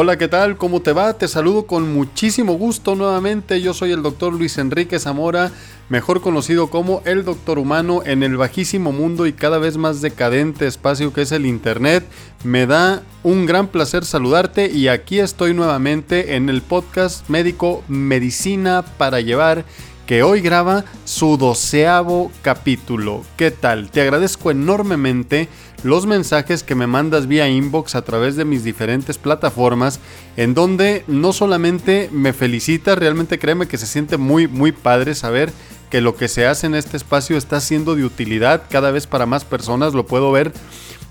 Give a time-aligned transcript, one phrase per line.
[0.00, 0.56] Hola, ¿qué tal?
[0.56, 1.14] ¿Cómo te va?
[1.14, 3.60] Te saludo con muchísimo gusto nuevamente.
[3.60, 5.50] Yo soy el doctor Luis Enrique Zamora,
[5.88, 10.68] mejor conocido como el Doctor Humano en el bajísimo mundo y cada vez más decadente
[10.68, 12.04] espacio que es el Internet.
[12.44, 18.84] Me da un gran placer saludarte y aquí estoy nuevamente en el podcast médico Medicina
[18.98, 19.64] para llevar
[20.08, 23.24] que hoy graba su doceavo capítulo.
[23.36, 23.90] ¿Qué tal?
[23.90, 25.48] Te agradezco enormemente
[25.82, 30.00] los mensajes que me mandas vía inbox a través de mis diferentes plataformas,
[30.36, 35.52] en donde no solamente me felicitas, realmente créeme que se siente muy, muy padre saber
[35.90, 39.26] que lo que se hace en este espacio está siendo de utilidad cada vez para
[39.26, 40.52] más personas, lo puedo ver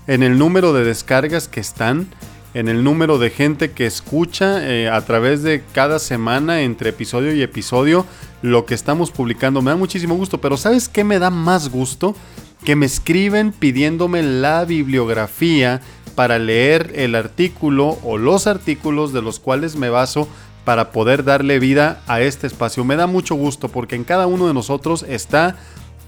[0.06, 2.08] en el número de descargas que están
[2.54, 7.34] en el número de gente que escucha eh, a través de cada semana entre episodio
[7.34, 8.06] y episodio
[8.42, 9.60] lo que estamos publicando.
[9.62, 12.14] Me da muchísimo gusto, pero ¿sabes qué me da más gusto?
[12.64, 15.80] Que me escriben pidiéndome la bibliografía
[16.14, 20.28] para leer el artículo o los artículos de los cuales me baso
[20.64, 22.84] para poder darle vida a este espacio.
[22.84, 25.56] Me da mucho gusto porque en cada uno de nosotros está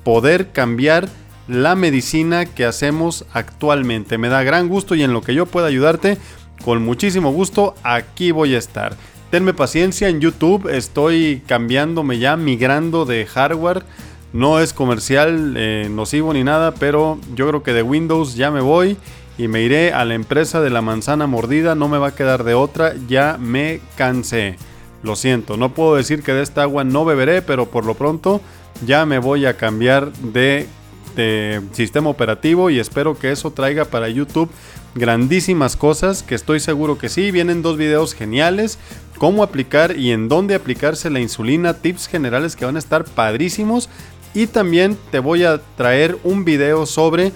[0.04, 1.08] poder cambiar
[1.48, 4.18] la medicina que hacemos actualmente.
[4.18, 6.18] Me da gran gusto y en lo que yo pueda ayudarte,
[6.64, 8.96] con muchísimo gusto, aquí voy a estar.
[9.30, 13.84] Tenme paciencia en YouTube, estoy cambiándome ya, migrando de hardware.
[14.32, 18.60] No es comercial, eh, nocivo ni nada, pero yo creo que de Windows ya me
[18.60, 18.96] voy
[19.36, 21.74] y me iré a la empresa de la manzana mordida.
[21.74, 24.56] No me va a quedar de otra, ya me cansé.
[25.02, 28.40] Lo siento, no puedo decir que de esta agua no beberé, pero por lo pronto
[28.86, 30.68] ya me voy a cambiar de
[31.16, 34.50] de sistema operativo y espero que eso traiga para YouTube
[34.94, 37.30] grandísimas cosas que estoy seguro que sí.
[37.30, 38.78] Vienen dos videos geniales,
[39.18, 43.88] cómo aplicar y en dónde aplicarse la insulina, tips generales que van a estar padrísimos
[44.34, 47.32] y también te voy a traer un video sobre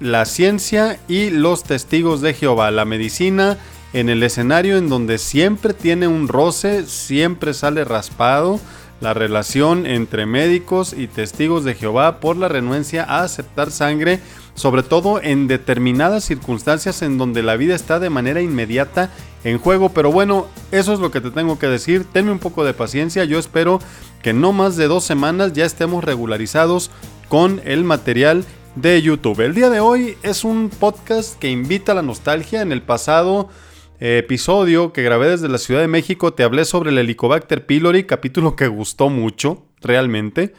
[0.00, 3.58] la ciencia y los testigos de Jehová, la medicina
[3.92, 8.58] en el escenario en donde siempre tiene un roce, siempre sale raspado
[9.02, 14.20] la relación entre médicos y testigos de Jehová por la renuencia a aceptar sangre,
[14.54, 19.10] sobre todo en determinadas circunstancias en donde la vida está de manera inmediata
[19.42, 19.88] en juego.
[19.88, 22.04] Pero bueno, eso es lo que te tengo que decir.
[22.04, 23.24] Tenme un poco de paciencia.
[23.24, 23.80] Yo espero
[24.22, 26.90] que no más de dos semanas ya estemos regularizados
[27.28, 28.44] con el material
[28.76, 29.40] de YouTube.
[29.40, 32.62] El día de hoy es un podcast que invita a la nostalgia.
[32.62, 33.48] En el pasado
[33.98, 38.56] episodio que grabé desde la Ciudad de México te hablé sobre el Helicobacter pylori, capítulo
[38.56, 40.54] que gustó mucho, realmente.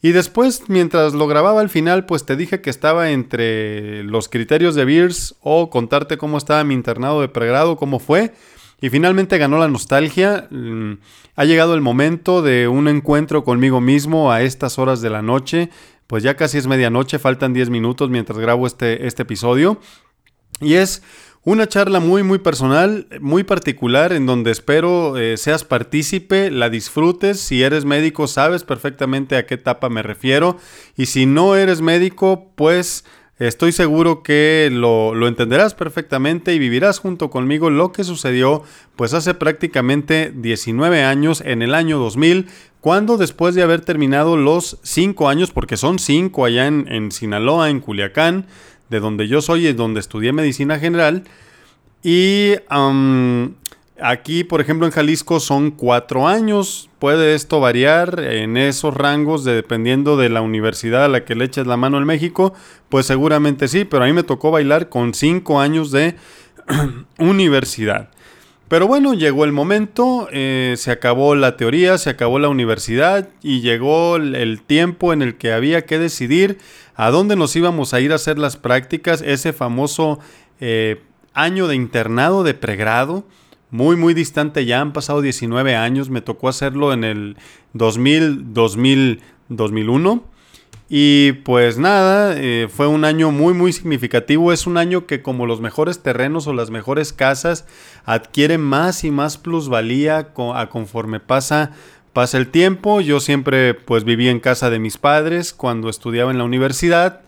[0.00, 4.76] Y después, mientras lo grababa al final, pues te dije que estaba entre los criterios
[4.76, 8.32] de Beers o contarte cómo estaba mi internado de pregrado, cómo fue.
[8.80, 10.46] Y finalmente ganó la nostalgia.
[10.50, 10.94] Mm,
[11.34, 15.70] ha llegado el momento de un encuentro conmigo mismo a estas horas de la noche.
[16.06, 19.80] Pues ya casi es medianoche, faltan 10 minutos mientras grabo este, este episodio.
[20.60, 21.02] Y es
[21.44, 27.40] una charla muy, muy personal, muy particular, en donde espero eh, seas partícipe, la disfrutes.
[27.40, 30.56] Si eres médico, sabes perfectamente a qué etapa me refiero.
[30.96, 33.04] Y si no eres médico, pues
[33.38, 38.62] estoy seguro que lo, lo entenderás perfectamente y vivirás junto conmigo lo que sucedió,
[38.96, 42.46] pues hace prácticamente 19 años, en el año 2000,
[42.80, 47.70] cuando después de haber terminado los 5 años, porque son 5 allá en, en Sinaloa,
[47.70, 48.46] en Culiacán,
[48.88, 51.24] de donde yo soy y donde estudié medicina general.
[52.02, 52.54] Y
[54.00, 56.90] aquí, por ejemplo, en Jalisco son cuatro años.
[56.98, 61.66] Puede esto variar en esos rangos dependiendo de la universidad a la que le eches
[61.66, 62.54] la mano en México.
[62.88, 66.16] Pues seguramente sí, pero a mí me tocó bailar con cinco años de
[67.18, 68.10] universidad.
[68.68, 73.62] Pero bueno, llegó el momento, eh, se acabó la teoría, se acabó la universidad y
[73.62, 76.58] llegó el tiempo en el que había que decidir
[76.94, 80.18] a dónde nos íbamos a ir a hacer las prácticas, ese famoso
[80.60, 81.00] eh,
[81.32, 83.24] año de internado de pregrado,
[83.70, 87.36] muy muy distante ya, han pasado 19 años, me tocó hacerlo en el
[87.74, 90.24] 2000, 2000 2001
[90.90, 94.52] y pues nada, eh, fue un año muy muy significativo.
[94.52, 97.66] Es un año que como los mejores terrenos o las mejores casas
[98.06, 101.72] adquieren más y más plusvalía a conforme pasa,
[102.14, 103.02] pasa el tiempo.
[103.02, 107.20] Yo siempre pues viví en casa de mis padres cuando estudiaba en la universidad.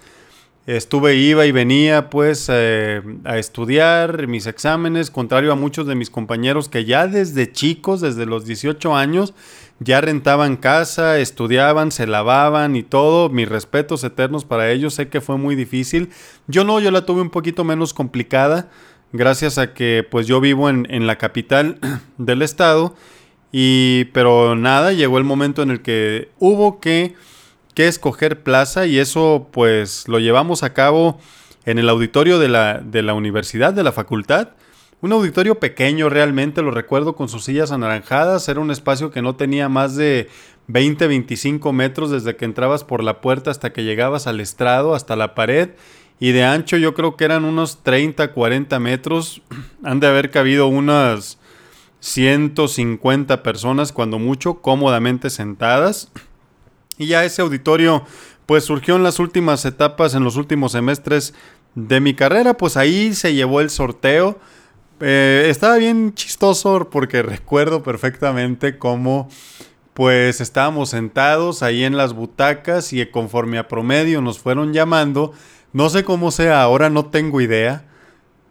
[0.66, 6.10] Estuve, iba y venía pues eh, a estudiar mis exámenes, contrario a muchos de mis
[6.10, 9.34] compañeros que ya desde chicos, desde los 18 años,
[9.82, 13.30] ya rentaban casa, estudiaban, se lavaban y todo.
[13.30, 14.94] Mis respetos eternos para ellos.
[14.94, 16.10] Sé que fue muy difícil.
[16.46, 18.68] Yo no, yo la tuve un poquito menos complicada.
[19.12, 21.78] Gracias a que pues yo vivo en, en la capital
[22.18, 22.94] del estado.
[23.52, 27.14] Y pero nada, llegó el momento en el que hubo que,
[27.74, 28.86] que escoger plaza.
[28.86, 31.18] Y eso pues lo llevamos a cabo
[31.64, 34.50] en el auditorio de la, de la universidad, de la facultad
[35.02, 39.34] un auditorio pequeño realmente, lo recuerdo con sus sillas anaranjadas, era un espacio que no
[39.34, 40.28] tenía más de
[40.66, 45.16] 20, 25 metros desde que entrabas por la puerta hasta que llegabas al estrado, hasta
[45.16, 45.70] la pared,
[46.18, 49.40] y de ancho yo creo que eran unos 30, 40 metros,
[49.82, 51.38] han de haber cabido unas
[52.00, 56.10] 150 personas, cuando mucho, cómodamente sentadas.
[57.00, 58.04] Y ya ese auditorio,
[58.44, 61.32] pues surgió en las últimas etapas, en los últimos semestres
[61.74, 64.38] de mi carrera, pues ahí se llevó el sorteo.
[65.00, 69.30] Eh, estaba bien chistoso porque recuerdo perfectamente cómo
[69.94, 75.32] pues estábamos sentados ahí en las butacas y conforme a promedio nos fueron llamando.
[75.72, 77.86] No sé cómo sea, ahora no tengo idea.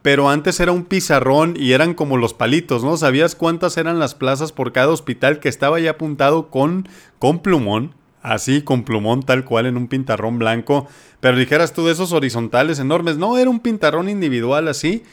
[0.02, 2.96] Pero antes era un pizarrón y eran como los palitos, ¿no?
[2.96, 6.88] ¿Sabías cuántas eran las plazas por cada hospital que estaba ya apuntado con,
[7.20, 7.94] con plumón?
[8.22, 10.86] Así, con plumón tal cual en un pintarrón blanco.
[11.20, 13.16] Pero dijeras tú de esos horizontales enormes.
[13.16, 15.04] No, era un pintarrón individual así.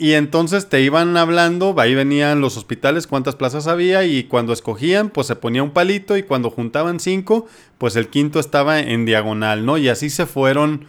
[0.00, 5.10] Y entonces te iban hablando, ahí venían los hospitales, cuántas plazas había y cuando escogían,
[5.10, 7.46] pues se ponía un palito y cuando juntaban cinco,
[7.76, 9.76] pues el quinto estaba en diagonal, ¿no?
[9.76, 10.86] Y así se fueron,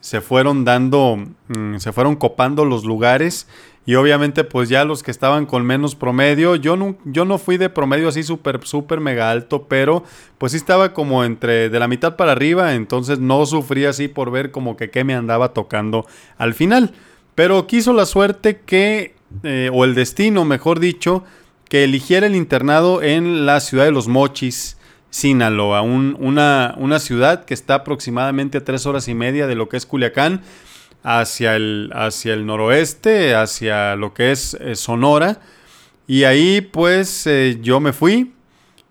[0.00, 1.18] se fueron dando,
[1.48, 3.46] mm, se fueron copando los lugares
[3.86, 7.56] y obviamente pues ya los que estaban con menos promedio, yo no, yo no fui
[7.56, 10.04] de promedio así súper, súper mega alto, pero
[10.38, 14.30] pues sí estaba como entre de la mitad para arriba, entonces no sufrí así por
[14.30, 16.06] ver como que qué me andaba tocando
[16.36, 16.92] al final.
[17.34, 19.14] Pero quiso la suerte que,
[19.44, 21.24] eh, o el destino, mejor dicho,
[21.68, 24.76] que eligiera el internado en la ciudad de Los Mochis,
[25.10, 29.76] Sinaloa, una, una, ciudad que está aproximadamente a tres horas y media de lo que
[29.76, 30.42] es Culiacán,
[31.02, 35.40] hacia el, hacia el noroeste, hacia lo que es eh, Sonora.
[36.06, 38.32] Y ahí pues eh, yo me fui.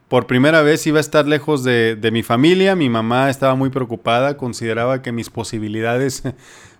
[0.08, 2.76] Por primera vez iba a estar lejos de, de mi familia.
[2.76, 6.24] Mi mamá estaba muy preocupada, consideraba que mis posibilidades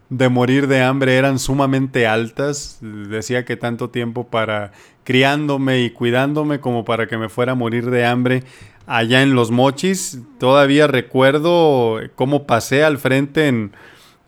[0.10, 2.80] de morir de hambre eran sumamente altas.
[2.82, 4.72] Decía que tanto tiempo para
[5.04, 8.44] criándome y cuidándome como para que me fuera a morir de hambre
[8.88, 10.20] allá en los mochis.
[10.40, 13.72] Todavía recuerdo cómo pasé al frente en,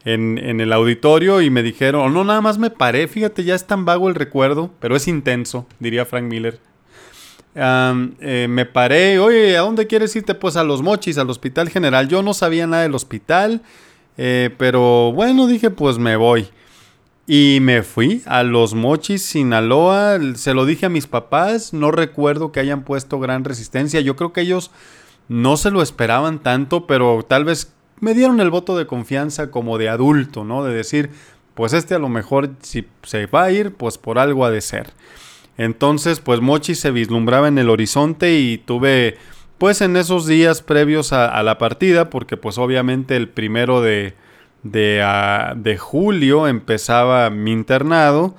[0.06, 3.86] en, el auditorio y me dijeron, no, nada más me paré, fíjate, ya es tan
[3.86, 6.60] vago el recuerdo, pero es intenso, diría Frank Miller.
[7.54, 10.36] Eh, me paré, oye, ¿a dónde quieres irte?
[10.36, 12.08] Pues a los mochis, al hospital general.
[12.08, 13.62] Yo no sabía nada del hospital.
[14.18, 16.50] Eh, pero bueno, dije, pues me voy.
[17.28, 20.20] Y me fui a Los Mochis, Sinaloa.
[20.36, 21.74] Se lo dije a mis papás.
[21.74, 24.02] No recuerdo que hayan puesto gran resistencia.
[24.02, 24.72] Yo creo que ellos
[25.28, 29.78] no se lo esperaban tanto, pero tal vez me dieron el voto de confianza como
[29.78, 30.64] de adulto, ¿no?
[30.64, 31.12] De decir,
[31.54, 34.62] pues este a lo mejor si se va a ir, pues por algo ha de
[34.62, 34.92] ser.
[35.58, 39.18] Entonces, pues Mochis se vislumbraba en el horizonte y tuve
[39.62, 44.16] pues en esos días previos a, la partida, porque pues obviamente el primero de,
[45.04, 48.34] ah, de, julio empezaba mi internado,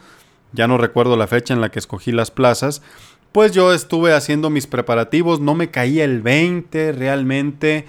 [0.50, 2.82] ya no recuerdo la fecha en la que escogí las plazas,
[3.30, 7.86] pues yo estuve haciendo mis preparativos, no me caía el 20 realmente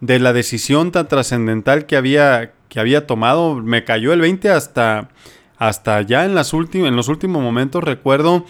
[0.00, 5.08] de la decisión tan trascendental que había, que había tomado, me cayó el 20 hasta,
[5.56, 8.44] hasta ya en, las en los últimos momentos, recuerdo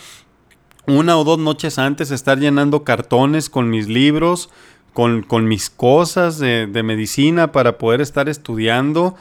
[0.87, 4.51] una o dos noches antes estar llenando cartones con mis libros,
[4.93, 9.17] con, mis cosas de, medicina para poder estar estudiando.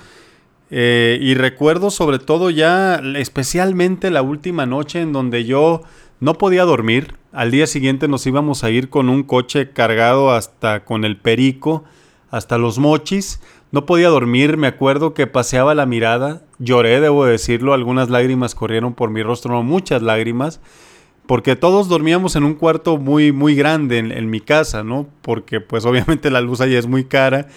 [0.70, 5.84] Eh, y recuerdo sobre todo ya especialmente la última noche en donde yo
[6.20, 7.16] no podía dormir.
[7.32, 11.84] Al día siguiente nos íbamos a ir con un coche cargado hasta con el perico,
[12.30, 13.40] hasta los mochis.
[13.72, 18.94] No podía dormir, me acuerdo que paseaba la mirada, lloré, debo decirlo, algunas lágrimas corrieron
[18.94, 20.60] por mi rostro, no muchas lágrimas
[21.26, 25.08] porque todos dormíamos en un cuarto muy, muy grande en, mi casa, ¿no?
[25.22, 27.48] Porque pues obviamente la luz allá es muy cara.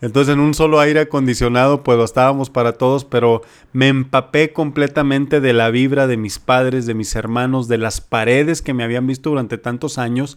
[0.00, 5.40] Entonces en un solo aire acondicionado pues lo estábamos para todos, pero me empapé completamente
[5.40, 9.06] de la vibra de mis padres, de mis hermanos, de las paredes que me habían
[9.06, 10.36] visto durante tantos años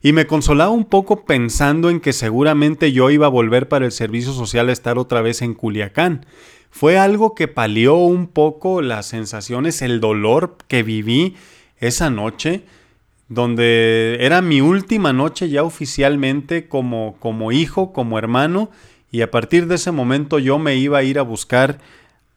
[0.00, 3.92] y me consolaba un poco pensando en que seguramente yo iba a volver para el
[3.92, 6.26] servicio social a estar otra vez en Culiacán.
[6.70, 11.36] Fue algo que palió un poco las sensaciones, el dolor que viví
[11.82, 12.62] esa noche,
[13.28, 18.70] donde era mi última noche ya oficialmente como, como hijo, como hermano,
[19.10, 21.78] y a partir de ese momento yo me iba a ir a buscar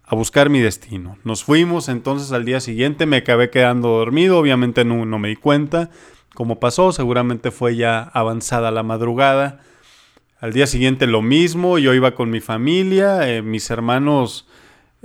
[0.08, 1.18] a buscar mi destino.
[1.24, 5.36] Nos fuimos entonces al día siguiente, me acabé quedando dormido, obviamente no, no me di
[5.36, 5.90] cuenta
[6.36, 9.62] cómo pasó, seguramente fue ya avanzada la madrugada.
[10.40, 14.48] Al día siguiente lo mismo, yo iba con mi familia, eh, mis hermanos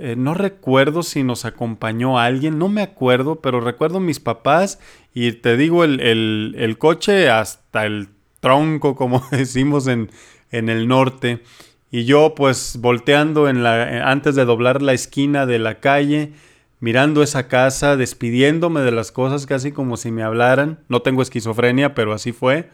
[0.03, 4.79] eh, no recuerdo si nos acompañó alguien, no me acuerdo, pero recuerdo mis papás
[5.13, 10.09] y te digo el, coche hasta el tronco, como decimos en,
[10.49, 11.43] en, el norte.
[11.91, 16.33] Y yo pues volteando en la, antes de doblar la esquina de la calle,
[16.79, 20.79] mirando esa casa, despidiéndome de las cosas casi como si me hablaran.
[20.89, 22.71] No tengo esquizofrenia, pero así fue.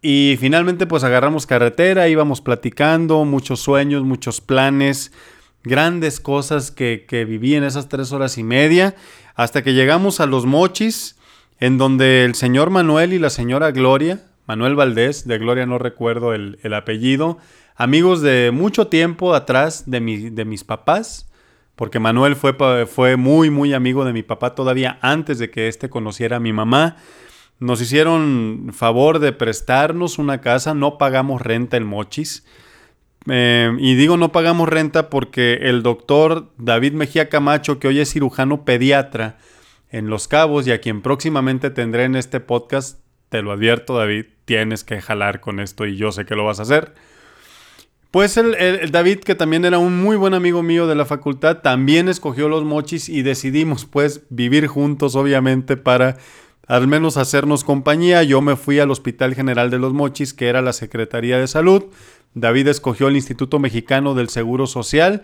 [0.00, 5.12] Y finalmente pues agarramos carretera, íbamos platicando, muchos sueños, muchos planes,
[5.64, 8.94] grandes cosas que, que viví en esas tres horas y media,
[9.34, 11.16] hasta que llegamos a Los Mochis,
[11.60, 16.34] en donde el señor Manuel y la señora Gloria, Manuel Valdés, de Gloria no recuerdo
[16.34, 17.38] el, apellido,
[17.76, 21.30] amigos de mucho tiempo atrás de, de mis papás,
[21.76, 22.54] porque Manuel fue,
[22.86, 26.52] fue muy, muy amigo de mi papá todavía antes de que éste conociera a mi
[26.52, 26.96] mamá.
[27.58, 32.44] Nos hicieron favor de prestarnos una casa, no pagamos renta en Mochis.
[33.30, 38.12] Eh, y digo no pagamos renta porque el doctor David Mejía Camacho, que hoy es
[38.12, 39.38] cirujano pediatra
[39.90, 44.26] en Los Cabos y a quien próximamente tendré en este podcast, te lo advierto David,
[44.44, 46.94] tienes que jalar con esto y yo sé que lo vas a hacer.
[48.12, 52.10] Pues el, David, que también era un muy buen amigo mío de la facultad, también
[52.10, 56.18] escogió los mochis y decidimos pues vivir juntos, obviamente, para
[56.66, 58.22] al menos hacernos compañía.
[58.22, 61.84] Yo me fui al Hospital General de los Mochis, que era la Secretaría de Salud.
[62.34, 65.22] David escogió el Instituto Mexicano del Seguro Social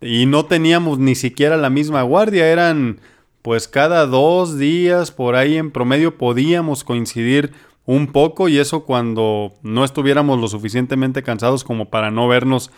[0.00, 2.50] y no teníamos ni siquiera la misma guardia.
[2.50, 3.00] Eran
[3.42, 7.52] pues cada dos días por ahí en promedio podíamos coincidir
[7.86, 12.70] un poco y eso cuando no estuviéramos lo suficientemente cansados como para no vernos,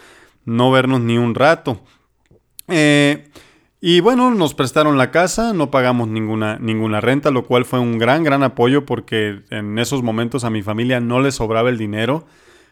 [0.45, 1.81] no vernos ni un rato.
[2.69, 3.29] Eh,
[3.85, 7.99] y bueno, nos prestaron la casa, no pagamos ninguna, ninguna renta, lo cual fue un
[7.99, 12.25] gran, gran apoyo porque en esos momentos a mi familia no le sobraba el dinero.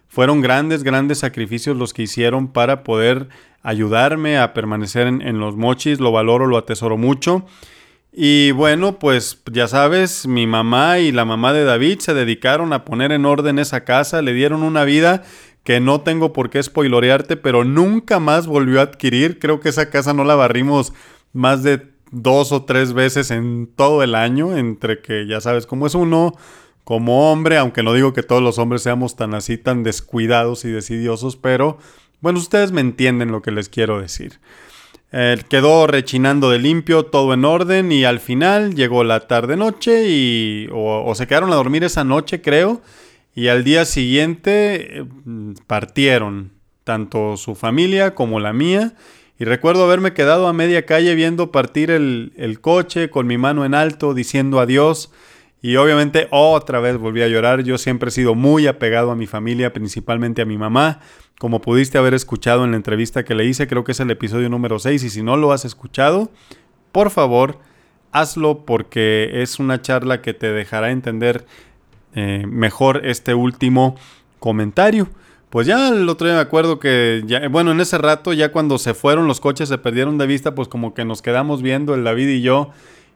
[0.06, 3.28] Fueron grandes, grandes sacrificios los que hicieron para poder
[3.64, 7.44] ayudarme a permanecer en, los mochis, lo valoro, lo atesoro mucho.
[8.12, 12.84] Y bueno, pues ya sabes, mi mamá y la mamá de David se dedicaron a
[12.84, 15.24] poner en orden esa casa, le dieron una vida
[15.64, 19.38] que no tengo por qué spoilorearte, pero nunca más volvió a adquirir.
[19.38, 20.92] Creo que esa casa no la barrimos
[21.32, 25.86] más de dos o tres veces en todo el año, entre que ya sabes cómo
[25.86, 26.34] es uno
[26.82, 30.70] como hombre, aunque no digo que todos los hombres seamos tan así, tan descuidados y
[30.70, 31.78] decidiosos, pero
[32.20, 34.40] bueno, ustedes me entienden lo que les quiero decir.
[35.12, 40.68] Eh, quedó rechinando de limpio, todo en orden y al final llegó la tarde-noche y
[40.72, 42.80] o se quedaron a dormir esa noche, creo
[43.34, 45.04] y al día siguiente eh,
[45.66, 46.52] partieron,
[46.84, 48.94] tanto su familia como la mía.
[49.38, 53.64] Y recuerdo haberme quedado a media calle viendo partir el, el coche con mi mano
[53.64, 55.10] en alto, diciendo adiós.
[55.62, 57.62] Y obviamente otra vez volví a llorar.
[57.62, 61.00] Yo siempre he sido muy apegado a mi familia, principalmente a mi mamá.
[61.38, 64.48] Como pudiste haber escuchado en la entrevista que le hice, creo que es el episodio
[64.48, 65.02] número 6.
[65.04, 66.30] Y si no lo has escuchado,
[66.92, 67.58] por favor,
[68.12, 71.46] hazlo porque es una charla que te dejará entender
[72.14, 73.96] eh, mejor este último
[74.38, 75.08] comentario.
[75.50, 78.78] Pues ya el otro día me acuerdo que, ya, bueno, en ese rato, ya cuando
[78.78, 82.04] se fueron los coches, se perdieron de vista, pues como que nos quedamos viendo el
[82.04, 82.70] David y yo.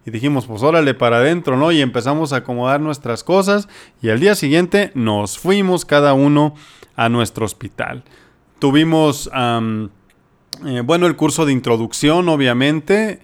[0.06, 1.72] Y dijimos, pues órale para adentro, ¿no?
[1.72, 3.68] Y empezamos a acomodar nuestras cosas.
[4.02, 6.54] Y al día siguiente nos fuimos cada uno
[6.96, 8.04] a nuestro hospital.
[8.58, 13.20] Tuvimos, eh, bueno, el curso de introducción, obviamente.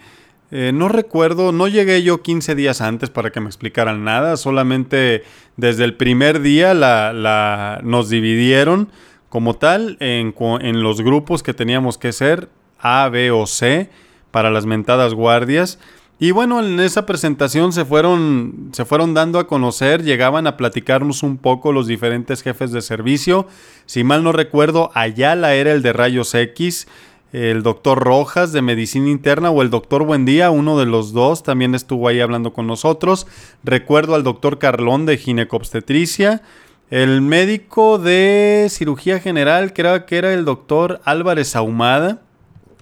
[0.53, 5.23] Eh, no recuerdo, no llegué yo 15 días antes para que me explicaran nada, solamente
[5.57, 8.89] desde el primer día la, nos dividieron
[9.29, 12.49] como tal en, en, los grupos que teníamos que ser
[12.81, 13.91] A, B o C
[14.33, 15.79] para las mentadas guardias.
[16.23, 21.23] Y bueno, en esa presentación se fueron, se fueron dando a conocer, llegaban a platicarnos
[21.23, 23.47] un poco los diferentes jefes de servicio.
[23.87, 26.89] Si mal no recuerdo, Ayala era el de rayos X,
[27.33, 31.75] el doctor Rojas de Medicina Interna o el doctor Buendía, uno de los dos, también
[31.75, 33.27] estuvo ahí hablando con nosotros.
[33.63, 36.43] Recuerdo al doctor Carlón de Ginecobstetricia.
[36.91, 42.21] El médico de cirugía general, creo que era el doctor Álvarez Ahumada,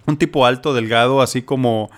[0.06, 1.90] un tipo alto, delgado, así como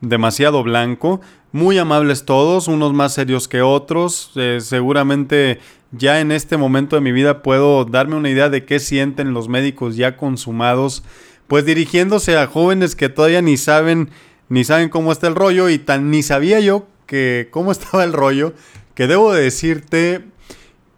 [0.00, 1.20] demasiado blanco.
[1.52, 4.32] Muy amables todos, unos más serios que otros.
[4.36, 5.60] Eh, seguramente
[5.92, 9.48] ya en este momento de mi vida puedo darme una idea de qué sienten los
[9.48, 11.02] médicos ya consumados
[11.48, 14.10] pues dirigiéndose a jóvenes que todavía ni saben
[14.48, 18.12] ni saben cómo está el rollo y tan ni sabía yo que cómo estaba el
[18.12, 18.54] rollo
[18.94, 20.24] que debo decirte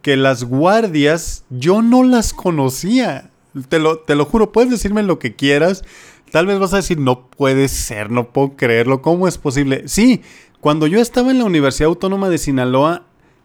[0.02, 3.30] que las guardias yo no las conocía.
[3.69, 5.85] Te lo, te lo juro, puedes decirme lo que quieras.
[6.30, 9.83] Tal vez vas a decir, no puede ser, no puedo creerlo, ¿cómo es posible?
[9.87, 10.23] Sí,
[10.61, 13.04] cuando yo estaba en la Universidad Autónoma de Sinaloa,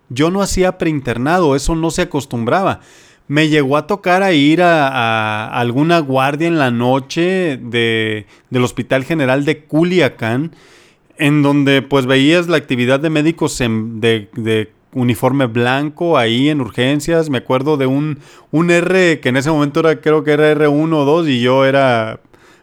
[0.10, 2.80] yo no hacía preinternado, eso no se acostumbraba
[3.28, 9.04] me llegó a tocar a ir a, alguna guardia en la noche de, del Hospital
[9.04, 10.52] General de Culiacán,
[11.18, 17.30] en donde pues veías la actividad de médicos de, uniforme blanco ahí en urgencias.
[17.30, 18.20] Me acuerdo de un,
[18.52, 21.66] un R que en ese momento era, creo que era R1 o 2 y yo
[21.66, 22.22] era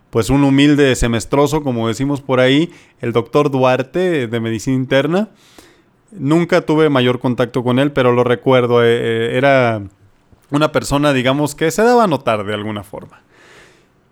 [0.09, 5.31] pues un humilde semestroso, como decimos por ahí, el doctor Duarte de Medicina Interna.
[6.11, 9.83] Nunca tuve mayor contacto con él, pero lo recuerdo, eh, eh, era
[10.53, 13.23] una persona, digamos, que se daba a notar de alguna forma.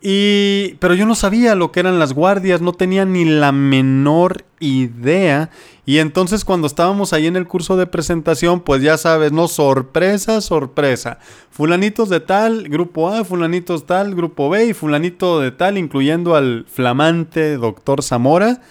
[0.03, 4.45] Y, pero yo no sabía lo que eran las guardias, no tenía ni la menor
[4.59, 5.51] idea.
[5.85, 10.41] Y entonces cuando estábamos ahí en el curso de presentación, pues ya sabes, no, sorpresa,
[10.41, 11.19] sorpresa.
[11.51, 16.65] Fulanitos de tal, grupo A, fulanitos tal, grupo B y fulanito de tal, incluyendo al
[16.67, 18.63] flamante doctor Zamora,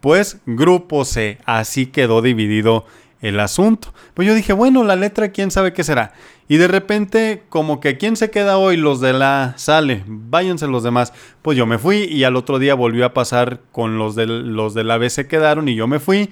[0.00, 1.38] pues grupo C.
[1.44, 2.86] Así quedó dividido
[3.20, 3.92] el asunto.
[4.14, 6.14] Pues yo dije, bueno, la letra, quién sabe qué será.
[6.50, 10.82] Y de repente, como que quién se queda hoy, los de la sale, váyanse los
[10.82, 11.12] demás.
[11.42, 14.74] Pues yo me fui y al otro día volvió a pasar con los de, los
[14.74, 16.28] de la B se quedaron y yo me fui.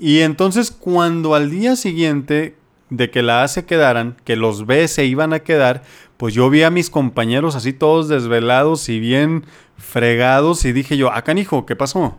[0.00, 2.56] Y entonces cuando al día siguiente
[2.90, 5.84] de que la A se quedaran, que los B se iban a quedar,
[6.16, 11.12] pues yo vi a mis compañeros así todos desvelados y bien fregados y dije yo,
[11.12, 12.18] ah canijo, ¿qué pasó?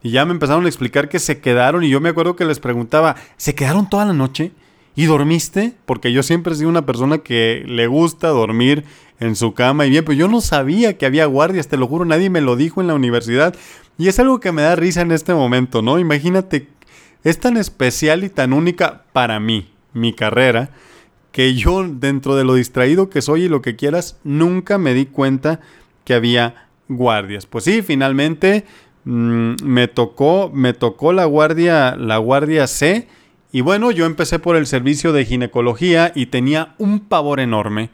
[0.00, 2.60] Y ya me empezaron a explicar que se quedaron y yo me acuerdo que les
[2.60, 4.52] preguntaba, ¿se quedaron toda la noche?
[4.98, 5.74] ¿Y dormiste?
[5.86, 8.82] Porque yo siempre he sido una persona que le gusta dormir
[9.20, 12.04] en su cama y bien, pero yo no sabía que había guardias, te lo juro,
[12.04, 13.54] nadie me lo dijo en la universidad.
[13.96, 16.00] Y es algo que me da risa en este momento, ¿no?
[16.00, 16.66] Imagínate,
[17.22, 20.70] es tan especial y tan única para mí, mi carrera,
[21.30, 25.06] que yo dentro de lo distraído que soy y lo que quieras, nunca me di
[25.06, 25.60] cuenta
[26.02, 27.46] que había guardias.
[27.46, 28.64] Pues sí, finalmente
[29.04, 33.06] mm, me tocó, me tocó la guardia, la guardia C
[33.50, 37.90] y bueno, yo empecé por el servicio de ginecología y tenía un pavor enorme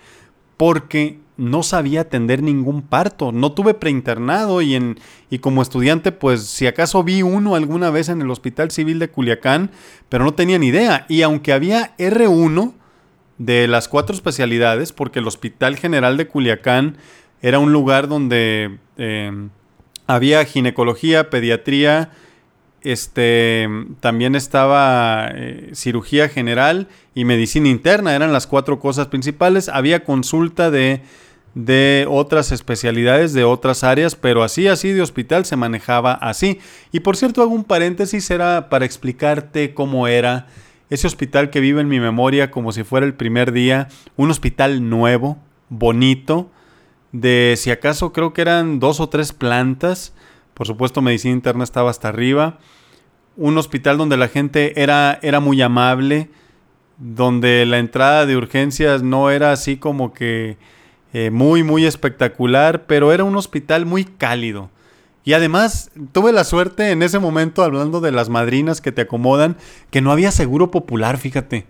[0.57, 3.33] porque no sabía atender ningún parto.
[3.33, 4.99] No tuve preinternado y, en,
[5.31, 9.11] y como estudiante, pues si acaso vi uno alguna vez en el Hospital Civil de
[9.11, 9.71] Culiacán,
[10.09, 11.07] pero no tenía ni idea.
[11.09, 12.73] Y aunque había R1
[13.39, 16.97] de las cuatro especialidades, porque el Hospital General de Culiacán
[17.43, 19.49] era un lugar donde eh,
[20.07, 22.11] había ginecología, pediatría,
[22.85, 23.67] este,
[24.01, 29.71] también estaba eh, cirugía general y medicina interna, eran las cuatro cosas principales.
[29.71, 31.01] Había consulta de,
[31.55, 36.61] de otras especialidades, de otras áreas, pero así, así de hospital se manejaba así.
[36.93, 40.47] Y por cierto, hago un paréntesis, era para explicarte cómo era
[40.91, 44.89] ese hospital que vive en mi memoria como si fuera el primer día, un hospital
[44.91, 45.39] nuevo,
[45.71, 46.51] bonito,
[47.13, 50.13] de si acaso creo que eran dos o tres plantas
[50.55, 52.59] por supuesto, medicina interna estaba hasta arriba.
[53.37, 56.31] Un hospital donde la gente era, era muy amable,
[56.99, 60.57] donde la entrada de urgencias no era así como que
[61.13, 64.71] eh, muy, muy espectacular, pero era un hospital muy cálido.
[65.25, 69.57] Y además tuve la suerte en ese momento, hablando de las madrinas que te acomodan,
[69.91, 71.67] que no había seguro popular, fíjate.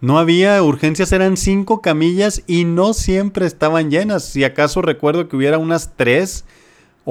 [0.00, 4.24] No había urgencias, eran cinco camillas y no siempre estaban llenas.
[4.24, 6.44] Si acaso recuerdo que hubiera unas tres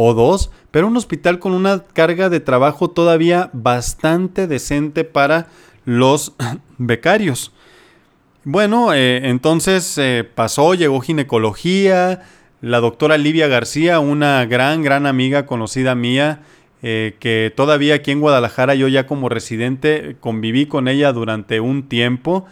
[0.02, 5.48] o dos, pero un hospital con una carga de trabajo todavía bastante decente para
[5.84, 6.32] los
[6.78, 7.52] becarios.
[8.46, 12.22] Bueno, eh, entonces eh, pasó, llegó ginecología,
[12.62, 16.44] la doctora Livia García, una gran, gran amiga conocida mía,
[16.82, 21.90] eh, que todavía aquí en Guadalajara yo ya como residente conviví con ella durante un
[21.90, 22.46] tiempo.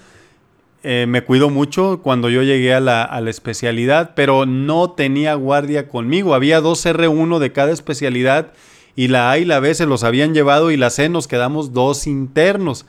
[0.84, 5.34] Eh, me cuidó mucho cuando yo llegué a la, a la, especialidad, pero no tenía
[5.34, 6.34] guardia conmigo.
[6.34, 8.54] Había dos R1 de cada especialidad
[8.96, 11.74] y la A y la B se los habían llevado y la C nos quedamos
[11.74, 12.86] dos internos.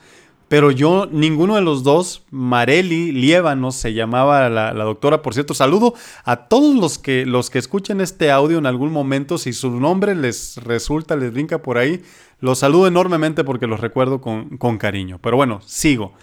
[0.49, 5.53] Pero yo, ninguno de los dos, Mareli Lievanos se llamaba la, la, doctora, por cierto,
[5.53, 5.93] saludo
[6.25, 10.15] a todos los que, los que escuchen este audio en algún momento, si su nombre
[10.15, 12.01] les resulta, les brinca por ahí,
[12.39, 15.19] los saludo enormemente porque los recuerdo con, con cariño.
[15.21, 16.13] Pero bueno, sigo.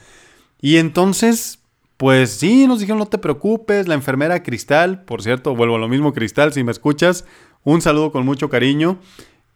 [0.61, 1.61] Y entonces
[1.97, 5.89] pues sí, nos dijeron no te preocupes, la enfermera Cristal, por cierto, vuelvo a lo
[5.89, 7.25] mismo Cristal, si me escuchas,
[7.65, 8.99] un saludo con mucho cariño.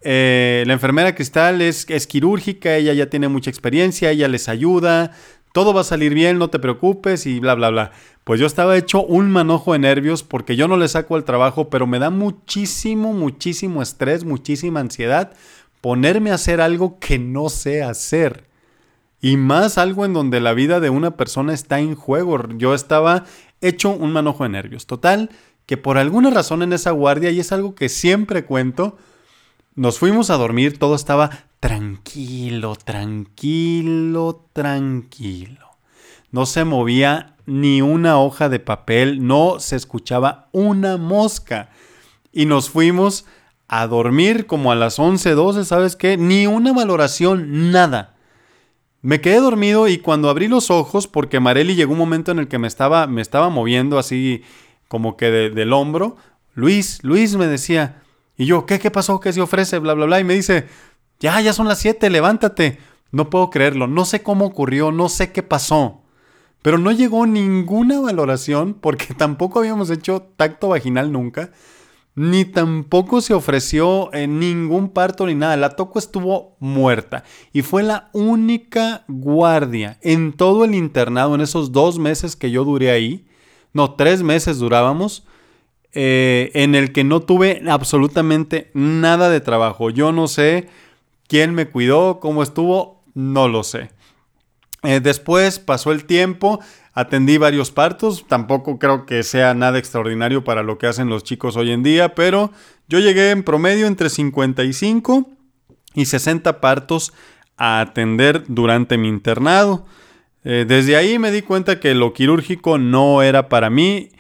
[0.03, 5.13] Eh, la enfermera Cristal es, es quirúrgica, ella ya tiene mucha experiencia, ella les ayuda,
[5.53, 7.93] todo va a salir bien, no te preocupes y bla, bla, bla.
[8.25, 11.69] Pues yo estaba hecho un manojo de nervios porque yo no le saco el trabajo,
[11.69, 15.33] pero me da muchísimo, muchísimo estrés, muchísima ansiedad
[15.83, 18.50] ponerme a hacer algo que no sé hacer.
[19.21, 22.49] Y más algo en donde la vida de una persona está en juego.
[22.57, 23.25] Yo estaba
[23.61, 24.87] hecho un manojo de nervios.
[24.87, 25.31] Total,
[25.67, 28.97] que por alguna razón en esa guardia, y es algo que siempre cuento,
[29.75, 31.31] nos fuimos a dormir, todo estaba
[31.61, 35.69] tranquilo, tranquilo, tranquilo.
[36.33, 41.71] No se movía ni una hoja de papel, no se escuchaba una mosca.
[42.33, 43.27] Y nos fuimos
[43.69, 46.17] a dormir como a las 11, 12, ¿sabes qué?
[46.17, 48.15] Ni una valoración, nada.
[49.03, 52.49] Me quedé dormido y cuando abrí los ojos, porque Mareli llegó un momento en el
[52.49, 54.43] que me estaba, me estaba moviendo así
[54.89, 56.17] como que del hombro,
[56.55, 58.03] Luis, Luis me decía,
[58.37, 59.21] Y yo, ¿qué, qué pasó?
[59.21, 59.79] ¿Qué se ofrece?
[59.79, 60.21] Bla, bla, bla.
[60.21, 60.67] Y me dice,
[61.19, 62.79] ya, ya son las 7, levántate.
[63.13, 66.03] No puedo creerlo, no sé cómo ocurrió, no sé qué pasó.
[66.63, 71.51] Pero no llegó ninguna valoración porque tampoco habíamos hecho tacto vaginal nunca
[72.15, 75.57] ni tampoco se ofreció en ningún parto ni nada.
[75.57, 81.73] La Toco estuvo muerta y fue la única guardia en todo el internado, en esos
[81.73, 83.27] dos meses que yo duré ahí,
[83.73, 85.25] no, tres meses durábamos,
[85.93, 89.91] eh, en el que no tuve absolutamente nada de trabajo.
[89.91, 90.69] Yo no sé
[91.29, 93.91] quién me cuidó, cómo estuvo, no lo sé.
[94.83, 96.61] Eh, después pasó el tiempo,
[96.93, 101.57] Atendí varios partos, tampoco creo que sea nada extraordinario para lo que hacen los chicos
[101.57, 102.51] hoy en día, pero
[102.89, 105.29] yo llegué en promedio entre 55
[105.95, 107.13] y 60 partos
[107.57, 109.87] a atender durante mi internado.
[110.43, 114.11] Eh, desde ahí me di cuenta que lo quirúrgico no era para mí.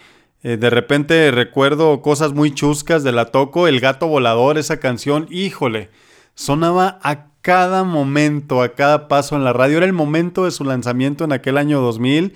[0.42, 5.26] Eh, de repente recuerdo cosas muy chuscas de la Toco, El gato volador, esa canción,
[5.30, 5.90] híjole,
[6.35, 9.79] sonaba a cada momento, a cada paso en la radio.
[9.79, 12.35] Era el momento de su lanzamiento en aquel año 2000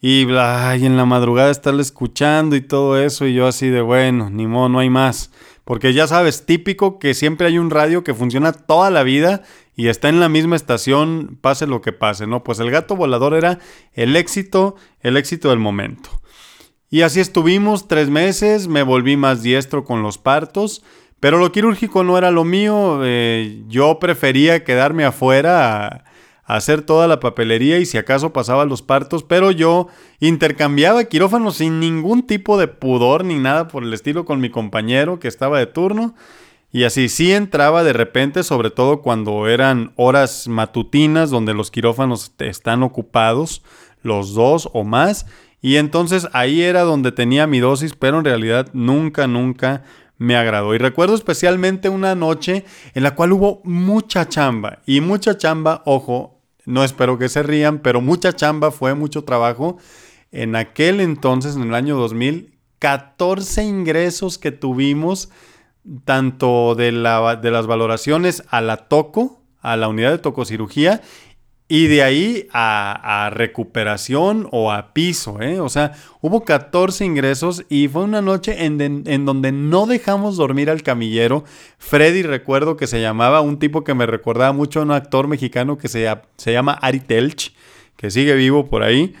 [0.00, 3.26] y, en la madrugada estarle escuchando y todo eso.
[3.26, 5.30] Y yo así de, bueno, ni modo, no hay más.
[5.64, 9.42] Porque ya sabes, típico que siempre hay un radio que funciona toda la vida
[9.74, 12.44] y está en la misma estación, pase lo que pase, ¿no?
[12.44, 13.58] Pues el gato volador era
[13.94, 16.10] el éxito, el éxito del momento.
[16.90, 20.84] Y así estuvimos tres meses, me volví más diestro con los partos,
[21.24, 26.04] pero lo quirúrgico no era lo mío, eh, yo prefería quedarme afuera
[26.44, 29.88] hacer toda la papelería y si acaso pasaba los partos, pero yo
[30.20, 35.18] intercambiaba quirófanos sin ningún tipo de pudor ni nada por el estilo con mi compañero
[35.18, 36.14] que estaba de turno.
[36.70, 42.34] Y así sí entraba de repente, sobre todo cuando eran horas matutinas donde los quirófanos
[42.38, 43.62] están ocupados,
[44.02, 45.24] los dos o más.
[45.62, 49.84] Y entonces ahí era donde tenía mi dosis, pero en realidad nunca, nunca
[50.24, 50.74] me agradó.
[50.74, 54.80] Y recuerdo especialmente una noche en la cual hubo mucha chamba.
[54.86, 59.78] Y mucha chamba, ojo, no espero que se rían, pero mucha chamba fue, mucho trabajo.
[60.32, 65.30] En aquel entonces, en el año 2000, 14 ingresos que tuvimos,
[66.04, 71.02] tanto de, la, de las valoraciones a la toco, a la unidad de tococirugía,
[71.66, 75.60] y de ahí a, recuperación o a piso, ¿eh?
[75.60, 80.82] O sea, hubo 14 ingresos y fue una noche en, donde no dejamos dormir al
[80.82, 81.44] camillero.
[81.78, 85.78] Freddy, recuerdo que se llamaba, un tipo que me recordaba mucho a un actor mexicano
[85.78, 87.54] que se, se llama Ari Telch,
[87.96, 89.14] que sigue vivo por ahí.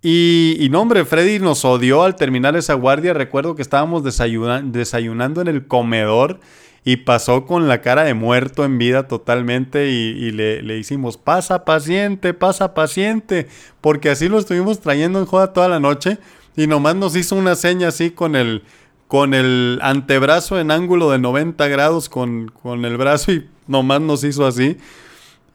[0.00, 3.12] Y, y, no, hombre, Freddy nos odió al terminar esa guardia.
[3.12, 6.40] Recuerdo que estábamos desayunando en el comedor
[6.84, 12.34] y pasó con la cara de muerto en vida totalmente y, le, hicimos, pasa paciente,
[12.34, 13.48] pasa paciente,
[13.80, 16.18] porque así lo estuvimos trayendo en joda toda la noche
[16.56, 18.62] y nomás nos hizo una seña así con el,
[19.06, 24.24] con el antebrazo en ángulo de 90 grados con, con el brazo y nomás nos
[24.24, 24.76] hizo así.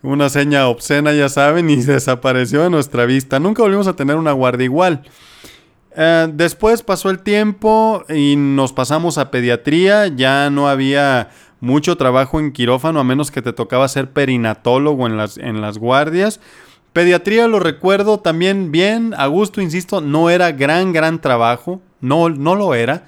[0.01, 3.39] Una seña obscena, ya saben, y desapareció de nuestra vista.
[3.39, 5.03] Nunca volvimos a tener una guardia igual.
[5.95, 10.07] Eh, después pasó el tiempo y nos pasamos a pediatría.
[10.07, 11.29] Ya no había
[11.59, 15.77] mucho trabajo en quirófano, a menos que te tocaba ser perinatólogo en las, en las
[15.77, 16.39] guardias.
[16.91, 22.55] Pediatría lo recuerdo también bien, a gusto, insisto, no era gran, gran trabajo, no, no
[22.55, 23.05] lo era.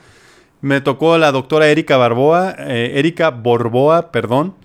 [0.61, 4.55] Me tocó la doctora Erika Barboa, eh, Erika Borboa, perdón.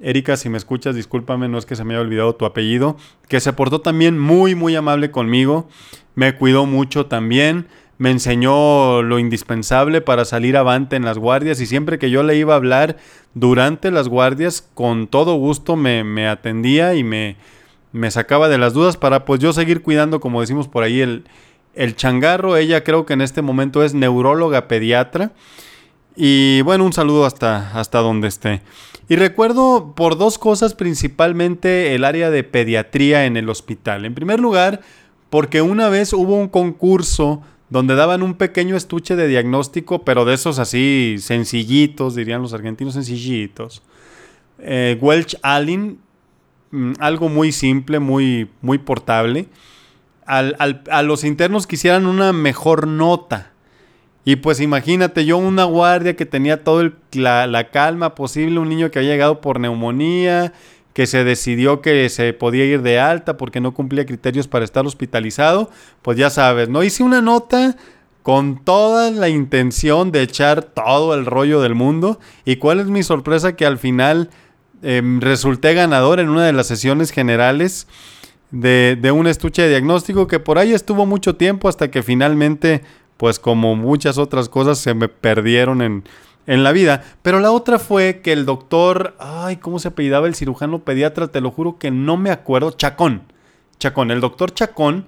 [0.00, 2.96] Erika, si me escuchas, discúlpame, no es que se me haya olvidado tu apellido,
[3.28, 5.68] que se portó también muy, muy amable conmigo
[6.14, 7.66] me cuidó mucho también,
[7.98, 12.36] me enseñó lo indispensable para salir avante en las guardias y siempre que yo le
[12.36, 12.96] iba a hablar
[13.34, 17.36] durante las guardias, con todo gusto me, atendía y me,
[17.92, 21.24] me, sacaba de las dudas para pues yo seguir cuidando, como decimos por ahí, el,
[21.74, 22.56] el changarro.
[22.56, 25.32] Ella creo que en este momento es neuróloga pediatra.
[26.16, 28.62] Y bueno, un saludo hasta, hasta donde esté.
[29.08, 34.04] Y recuerdo por dos cosas principalmente el área de pediatría en el hospital.
[34.04, 34.82] En primer lugar,
[35.30, 40.34] porque una vez hubo un concurso donde daban un pequeño estuche de diagnóstico, pero de
[40.34, 43.82] esos así sencillitos, dirían los argentinos sencillitos.
[44.58, 45.98] Eh, Welch Allen,
[46.70, 49.48] mm, algo muy simple, muy, muy portable.
[50.26, 53.50] a los internos quisieran una mejor nota.
[54.24, 58.98] Y pues imagínate, yo una guardia que tenía toda la, calma posible, un niño que
[58.98, 60.52] había llegado por neumonía,
[60.92, 64.84] que se decidió que se podía ir de alta porque no cumplía criterios para estar
[64.84, 65.70] hospitalizado,
[66.02, 67.76] pues ya sabes, no hice una nota
[68.22, 72.20] con toda la intención de echar todo el rollo del mundo.
[72.44, 73.56] ¿Y cuál es mi sorpresa?
[73.56, 74.30] Que al final
[74.82, 77.86] em, resulté ganador en una de las sesiones generales
[78.50, 82.82] de, de, un estuche de diagnóstico que por ahí estuvo mucho tiempo hasta que finalmente,
[83.20, 86.04] pues como muchas otras cosas, se me perdieron en,
[86.46, 87.04] en la vida.
[87.20, 91.28] Pero la otra fue que el doctor, ay, ¿cómo se apellidaba el cirujano pediatra?
[91.28, 92.70] Te lo juro que no me acuerdo.
[92.70, 93.24] Chacón.
[93.78, 95.04] Chacón, el doctor Chacón.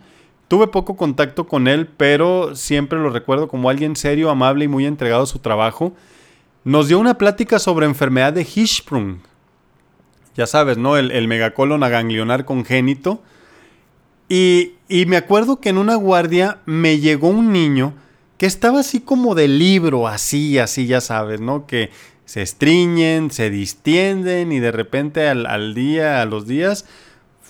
[0.47, 4.85] Tuve poco contacto con él, pero siempre lo recuerdo como alguien serio, amable y muy
[4.85, 5.95] entregado a su trabajo.
[6.65, 9.21] Nos dio una plática sobre enfermedad de Hirschsprung.
[10.37, 10.99] Ya sabes, ¿no?
[10.99, 13.23] El, el megacolon aganglionar congénito.
[14.35, 17.93] Y, me acuerdo que en una guardia me llegó un niño
[18.39, 21.67] que estaba así como de libro, así, así, ya sabes, ¿no?
[21.67, 21.91] Que
[22.25, 26.87] se estriñen, se distienden y de repente al, día, a los días,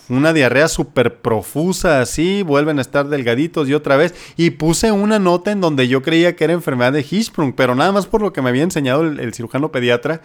[0.09, 4.13] una diarrea súper profusa así, vuelven a estar delgaditos y otra vez.
[4.37, 7.93] Y puse una nota en donde yo creía que era enfermedad de Hirschsprung, pero nada
[7.93, 10.21] más por lo que me había enseñado el, cirujano pediatra,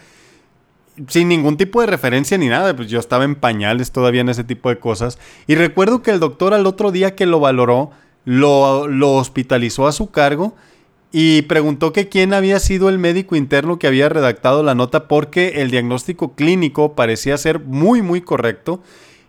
[1.07, 4.43] sin ningún tipo de referencia ni nada, pues yo estaba en pañales todavía en ese
[4.43, 5.19] tipo de cosas.
[5.45, 7.91] Y recuerdo que el doctor al otro día que lo valoró,
[8.25, 10.55] lo, hospitalizó a su cargo
[11.11, 15.61] y preguntó que quién había sido el médico interno que había redactado la nota porque
[15.61, 18.81] el diagnóstico clínico parecía ser muy muy correcto.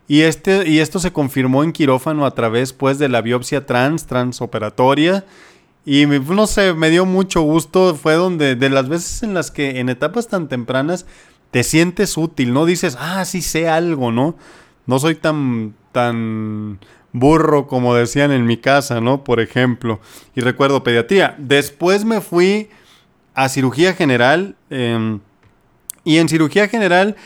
[0.09, 4.07] Y, este, y esto se confirmó en quirófano a través pues de la biopsia trans,
[4.07, 5.25] transoperatoria.
[5.85, 9.79] Y no sé, me dio mucho gusto, fue donde de las veces en las que
[9.81, 11.07] en etapas tan tempranas
[11.51, 14.37] te sientes útil, no dices, ah, sí sé algo, ¿no?
[14.87, 16.79] No soy tan, tan
[17.13, 19.25] burro, como decían en mi casa, ¿no?
[19.25, 20.01] Por ejemplo.
[20.35, 21.35] Y recuerdo pediatría.
[21.39, 22.69] Después me fui
[23.35, 24.57] a cirugía general.
[24.71, 25.21] Em,
[26.05, 27.17] y en cirugía general,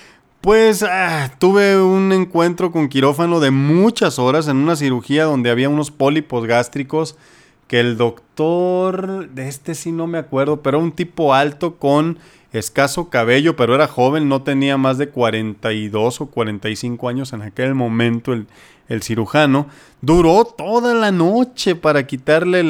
[0.41, 5.69] pues ah, tuve un encuentro con quirófano de muchas horas en una cirugía donde había
[5.69, 7.17] unos pólipos gástricos
[7.69, 12.19] que el doctor, de este sí no me acuerdo, pero un tipo alto con
[12.53, 17.75] escaso cabello, pero era joven, no tenía más de 42 o 45 años en aquel
[17.75, 18.47] momento el,
[19.03, 19.69] cirujano,
[20.03, 22.63] duró toda la noche para quitarle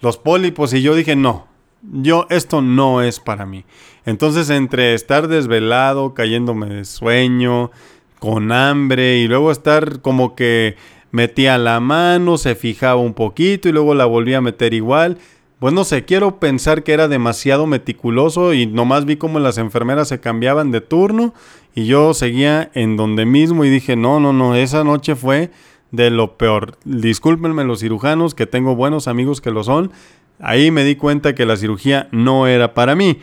[0.00, 1.46] los pólipos y yo dije, no,
[1.82, 3.64] yo esto no es para mí.
[4.06, 7.70] Entonces entre estar desvelado, cayéndome de sueño,
[8.18, 10.76] con hambre y luego estar como que
[11.10, 15.18] metía la mano, se fijaba un poquito y luego la volvía a meter igual.
[15.62, 20.08] Pues no sé, quiero pensar que era demasiado meticuloso y nomás vi como las enfermeras
[20.08, 21.34] se cambiaban de turno
[21.72, 25.52] y yo seguía en donde mismo y dije, no, no, no, esa noche fue
[25.92, 26.78] de lo peor.
[26.84, 29.92] Discúlpenme los cirujanos, que tengo buenos amigos que lo son.
[30.40, 33.20] Ahí me di cuenta que la cirugía no era para mí.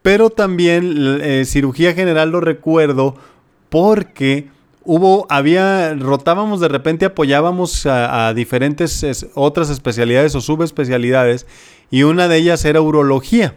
[0.00, 3.16] Pero también eh, cirugía general lo recuerdo
[3.68, 4.48] porque
[4.84, 11.46] hubo, había, rotábamos de repente, apoyábamos a, diferentes otras especialidades o subespecialidades
[11.92, 13.54] y una de ellas era urología.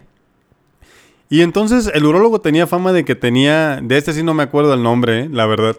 [1.29, 4.73] Y entonces el urólogo tenía fama de que tenía, de este sí no me acuerdo
[4.73, 5.77] el nombre, eh, la verdad,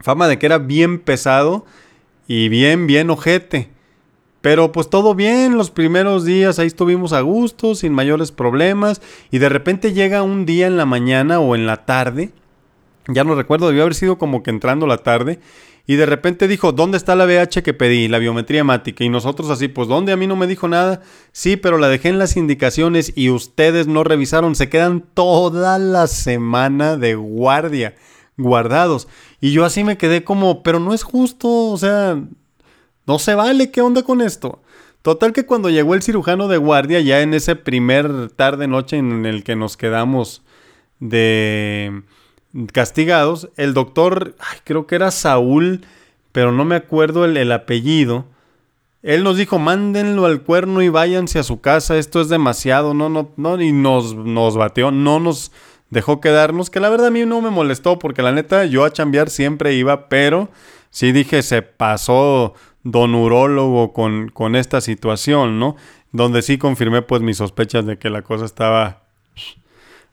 [0.00, 1.66] fama de que era bien pesado
[2.26, 3.68] y bien, bien ojete.
[4.40, 9.38] Pero pues todo bien, los primeros días ahí estuvimos a gusto, sin mayores problemas, y
[9.38, 12.30] de repente llega un día en la mañana o en la tarde,
[13.06, 15.40] ya no recuerdo, debió haber sido como que entrando la tarde,
[15.86, 18.08] y de repente dijo, ¿dónde está la BH que pedí?
[18.08, 19.04] La biometría hemática.
[19.04, 20.12] Y nosotros así, pues ¿dónde?
[20.12, 21.02] A mí no me dijo nada.
[21.30, 24.56] Sí, pero la dejé en las indicaciones y ustedes no revisaron.
[24.56, 27.94] Se quedan toda la semana de guardia,
[28.36, 29.06] guardados.
[29.40, 32.20] Y yo así me quedé como, pero no es justo, o sea,
[33.06, 34.62] no se vale, ¿qué onda con esto?
[35.02, 39.44] Total que cuando llegó el cirujano de guardia, ya en ese primer tarde-noche en el
[39.44, 40.42] que nos quedamos
[40.98, 42.02] de
[42.72, 45.84] castigados, el doctor, creo que era Saúl,
[46.32, 48.26] pero no me acuerdo el, apellido.
[49.02, 53.08] Él nos dijo, mándenlo al cuerno y váyanse a su casa, esto es demasiado, no,
[53.08, 55.52] no, no, y nos, nos bateó, no nos
[55.90, 58.92] dejó quedarnos, que la verdad a mí no me molestó, porque la neta yo a
[58.92, 60.48] chambear siempre iba, pero
[60.90, 65.76] sí dije, se pasó don urólogo con, con esta situación, ¿no?
[66.12, 69.02] Donde sí confirmé pues mis sospechas de que la cosa estaba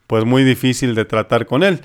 [0.07, 1.81] pues muy difícil de tratar con él.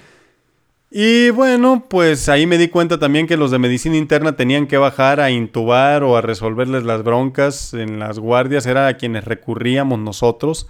[0.91, 4.79] Y bueno, pues ahí me di cuenta también que los de medicina interna tenían que
[4.79, 9.99] bajar a intubar o a resolverles las broncas en las guardias, era a quienes recurríamos
[9.99, 10.67] nosotros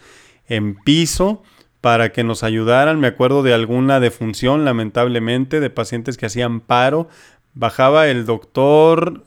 [0.48, 1.42] en piso
[1.80, 2.98] para que nos ayudaran.
[2.98, 7.08] Me acuerdo de alguna defunción, lamentablemente, de pacientes que hacían paro.
[7.54, 9.24] Bajaba el doctor.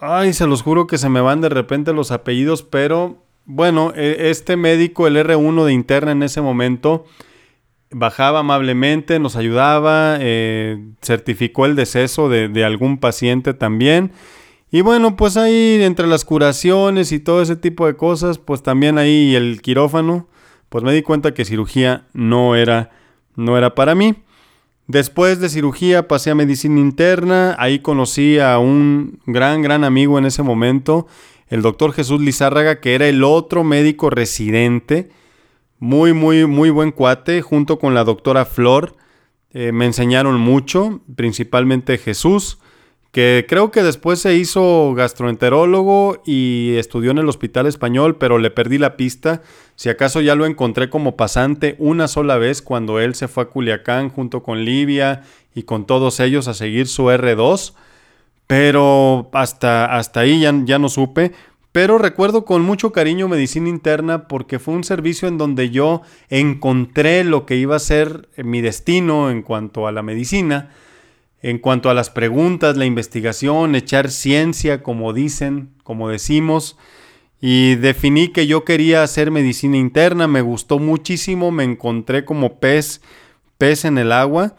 [0.00, 4.30] Ay, se los juro que se me van de repente los apellidos, pero bueno, e,
[4.30, 7.04] este médico, el R1 de interna en ese momento,
[7.90, 14.12] bajaba amablemente, nos ayudaba, eh, certificó el deceso de, algún paciente también.
[14.70, 18.98] Y bueno, pues ahí entre las curaciones y todo ese tipo de cosas, pues también
[18.98, 20.28] ahí el quirófano,
[20.68, 22.90] pues me di cuenta que cirugía no era,
[23.34, 24.14] no era para mí.
[24.86, 30.26] Después de cirugía pasé a medicina interna, ahí conocí a un gran, gran amigo en
[30.26, 31.08] ese momento,
[31.48, 35.10] el doctor Jesús Lizárraga, que era el otro médico residente
[35.80, 38.94] muy, muy, muy buen cuate, junto con la doctora Flor.
[39.52, 42.58] Eh, me enseñaron mucho, principalmente Jesús,
[43.10, 48.50] que creo que después se hizo gastroenterólogo y estudió en el Hospital Español, pero le
[48.50, 49.42] perdí la pista.
[49.74, 53.46] Si acaso ya lo encontré como pasante una sola vez cuando él se fue a
[53.46, 55.22] Culiacán junto con Livia
[55.54, 57.72] y con todos ellos a seguir su R2,
[58.46, 61.32] pero hasta, hasta ahí ya, ya no supe.
[61.72, 67.22] Pero recuerdo con mucho cariño medicina interna porque fue un servicio en donde yo encontré
[67.22, 70.70] lo que iba a ser mi destino en cuanto a la medicina,
[71.42, 76.76] en cuanto a las preguntas, la investigación, echar ciencia, como dicen, como decimos.
[77.40, 83.00] Y definí que yo quería hacer medicina interna, me gustó muchísimo, me encontré como pez,
[83.58, 84.56] pez en el agua.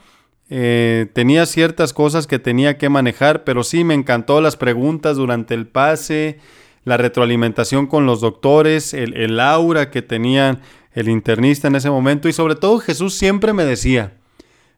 [0.50, 5.54] Eh, tenía ciertas cosas que tenía que manejar, pero sí me encantó las preguntas durante
[5.54, 6.40] el pase
[6.84, 10.60] la retroalimentación con los doctores, el, aura que tenía
[10.94, 14.18] el internista en ese momento y sobre todo Jesús siempre me decía,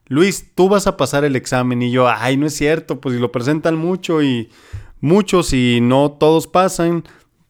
[0.08, 3.22] Luis, tú vas a pasar el examen y yo, ay, no es cierto, pues si
[3.22, 4.50] lo presentan mucho y
[5.00, 7.04] muchos y no todos pasan,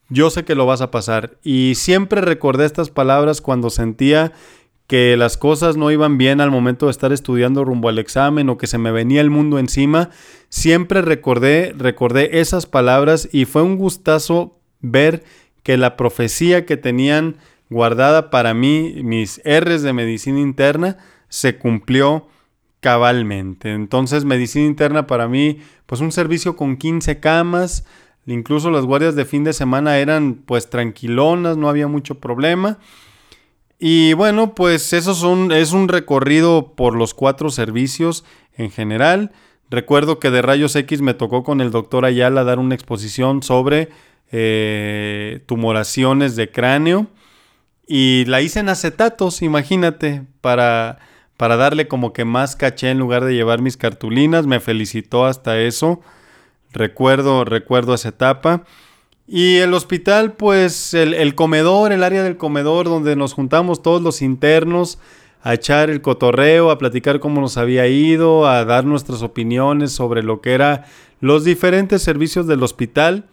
[0.08, 1.38] yo sé que lo vas a pasar.
[1.42, 4.32] Y siempre recordé estas palabras cuando sentía
[4.94, 8.56] que las cosas no iban bien al momento de estar estudiando rumbo al examen o
[8.56, 10.10] que se me venía el mundo encima,
[10.50, 15.24] siempre recordé, recordé esas palabras y fue un gustazo ver
[15.64, 17.38] que la profecía que tenían
[17.70, 22.28] guardada para mí, mis R's de medicina interna, se cumplió
[22.78, 23.72] cabalmente.
[23.72, 27.84] Entonces, medicina interna para mí, pues un servicio con 15 camas,
[28.26, 32.78] incluso las guardias de fin de semana eran pues tranquilonas, no había mucho problema.
[33.78, 38.24] Y bueno, pues eso son, es un recorrido por los cuatro servicios
[38.56, 39.32] en general.
[39.70, 43.88] Recuerdo que de rayos X me tocó con el doctor Ayala dar una exposición sobre
[44.30, 47.08] eh, tumoraciones de cráneo
[47.86, 50.98] y la hice en acetatos, imagínate, para,
[51.36, 54.46] para darle como que más caché en lugar de llevar mis cartulinas.
[54.46, 56.00] Me felicitó hasta eso.
[56.72, 58.64] Recuerdo, recuerdo esa etapa.
[59.26, 64.20] Y el hospital, pues el, comedor, el área del comedor donde nos juntamos todos los
[64.20, 64.98] internos
[65.42, 70.22] a echar el cotorreo, a platicar cómo nos había ido, a dar nuestras opiniones sobre
[70.22, 70.82] lo que eran
[71.20, 73.24] los diferentes servicios del hospital.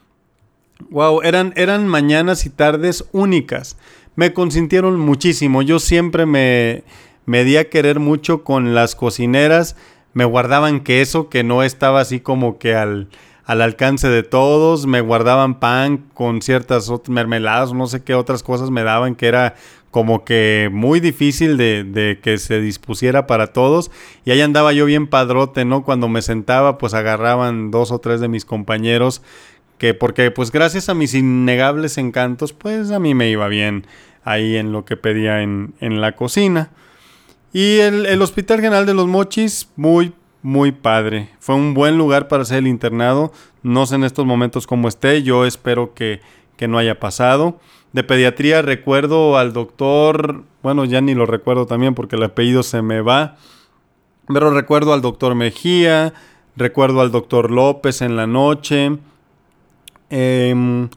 [0.89, 3.77] Wow, eran, eran mañanas y tardes únicas.
[4.15, 5.62] Me consintieron muchísimo.
[5.62, 6.84] Yo siempre me,
[7.25, 9.75] me di a querer mucho con las cocineras.
[10.13, 13.10] Me guardaban queso que no estaba así como que al
[13.45, 18.69] al alcance de todos, me guardaban pan con ciertas mermeladas, no sé qué otras cosas
[18.69, 19.56] me daban que era
[19.91, 23.91] como que muy difícil de, que se dispusiera para todos.
[24.23, 25.84] Y ahí andaba yo bien padrote, ¿no?
[25.84, 29.21] Cuando me sentaba, pues agarraban dos o tres de mis compañeros,
[29.77, 33.86] que porque pues gracias a mis innegables encantos, pues a mí me iba bien
[34.23, 36.69] ahí en lo que pedía en, la cocina.
[37.51, 41.30] Y el, el Hospital General de los Mochis, muy muy padre.
[41.39, 43.32] Fue un buen lugar para hacer el internado.
[43.63, 45.23] No sé en estos momentos cómo esté.
[45.23, 46.21] Yo espero que,
[46.67, 47.60] no haya pasado.
[47.91, 52.84] De pediatría recuerdo al doctor, bueno, ya ni lo recuerdo también porque el apellido se
[52.84, 53.38] me va.
[54.27, 56.13] Pero recuerdo al doctor Mejía,
[56.56, 58.99] recuerdo al doctor López en la noche.
[60.12, 60.88] Eh,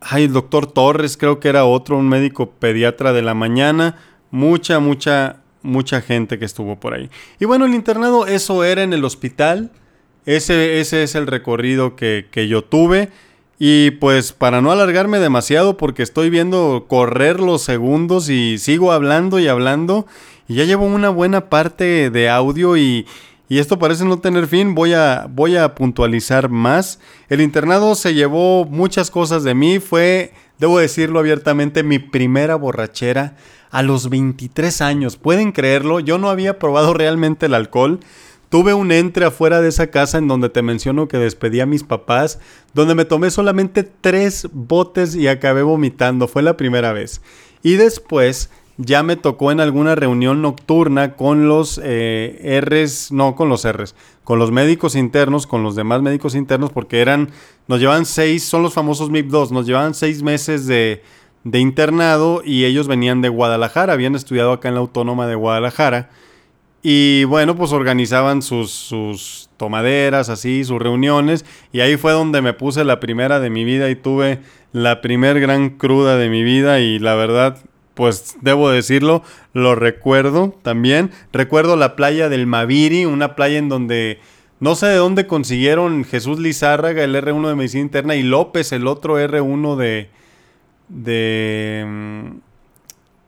[0.00, 3.98] ay, el doctor Torres creo que era otro, un médico pediatra de la mañana.
[4.30, 7.10] Mucha, mucha mucha gente que estuvo por ahí.
[7.38, 9.70] Y bueno, el internado, eso era en el hospital.
[10.24, 13.10] Ese, ese es el recorrido que, que yo tuve.
[13.58, 19.38] Y pues para no alargarme demasiado, porque estoy viendo correr los segundos y sigo hablando
[19.38, 20.06] y hablando.
[20.48, 23.06] Y ya llevo una buena parte de audio y,
[23.48, 24.74] y esto parece no tener fin.
[24.74, 27.00] Voy a, voy a puntualizar más.
[27.28, 29.78] El internado se llevó muchas cosas de mí.
[29.78, 33.36] Fue, debo decirlo abiertamente, mi primera borrachera
[33.76, 35.18] a los 23 años.
[35.18, 36.00] ¿Pueden creerlo?
[36.00, 38.00] Yo no había probado realmente el alcohol.
[38.48, 41.84] Tuve un entre afuera de esa casa en donde te menciono que despedí a mis
[41.84, 42.38] papás,
[42.72, 46.26] donde me tomé solamente tres botes y acabé vomitando.
[46.26, 47.20] Fue la primera vez.
[47.62, 48.48] Y después
[48.78, 53.94] ya me tocó en alguna reunión nocturna con los eh, R's, no con los R's,
[54.24, 57.30] con los médicos internos, con los demás médicos internos, porque eran,
[57.68, 61.02] nos llevan seis, son los famosos MIP2, nos llevaban seis meses de,
[61.46, 66.10] de internado y ellos venían de Guadalajara, habían estudiado acá en la Autónoma de Guadalajara.
[66.82, 71.44] Y bueno, pues organizaban sus, sus tomaderas, así, sus reuniones.
[71.72, 74.40] Y ahí fue donde me puse la primera de mi vida y tuve
[74.72, 76.80] la primer gran cruda de mi vida.
[76.80, 77.58] Y la verdad,
[77.94, 79.22] pues debo decirlo,
[79.52, 81.12] lo recuerdo también.
[81.32, 84.18] Recuerdo la playa del Maviri, una playa en donde
[84.58, 88.88] no sé de dónde consiguieron Jesús Lizárraga, el R1 de Medicina Interna, y López, el
[88.88, 90.10] otro R1 de,
[90.88, 91.84] de...
[91.86, 92.26] Mm,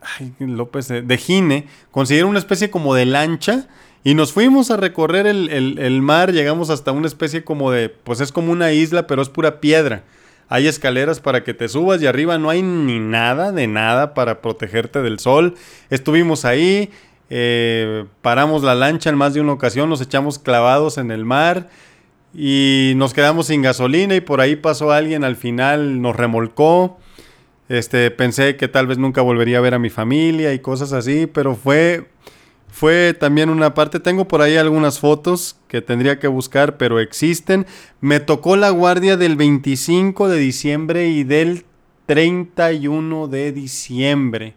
[0.01, 3.69] ay, López, de, de Gine, consiguieron una especie como de lancha
[4.05, 8.21] y nos fuimos a recorrer el, el, mar, llegamos hasta una especie como de, pues
[8.21, 10.05] es como una isla, pero es pura piedra.
[10.49, 14.41] Hay escaleras para que te subas y arriba no hay ni nada de nada para
[14.41, 15.57] protegerte del sol.
[15.91, 16.91] Estuvimos ahí,
[17.29, 21.69] eh, paramos la lancha en más de una ocasión, nos echamos clavados en el mar
[22.33, 26.99] y nos quedamos sin gasolina y por ahí pasó alguien al final, nos remolcó.
[27.69, 31.27] Este, pensé que tal vez nunca volvería a ver a mi familia y cosas así,
[31.27, 32.07] pero fue
[32.71, 37.67] fue también una parte, tengo por ahí algunas fotos que tendría que buscar, pero existen.
[38.01, 41.65] Me tocó la guardia del 25 de diciembre y del
[42.07, 44.55] 31 de diciembre.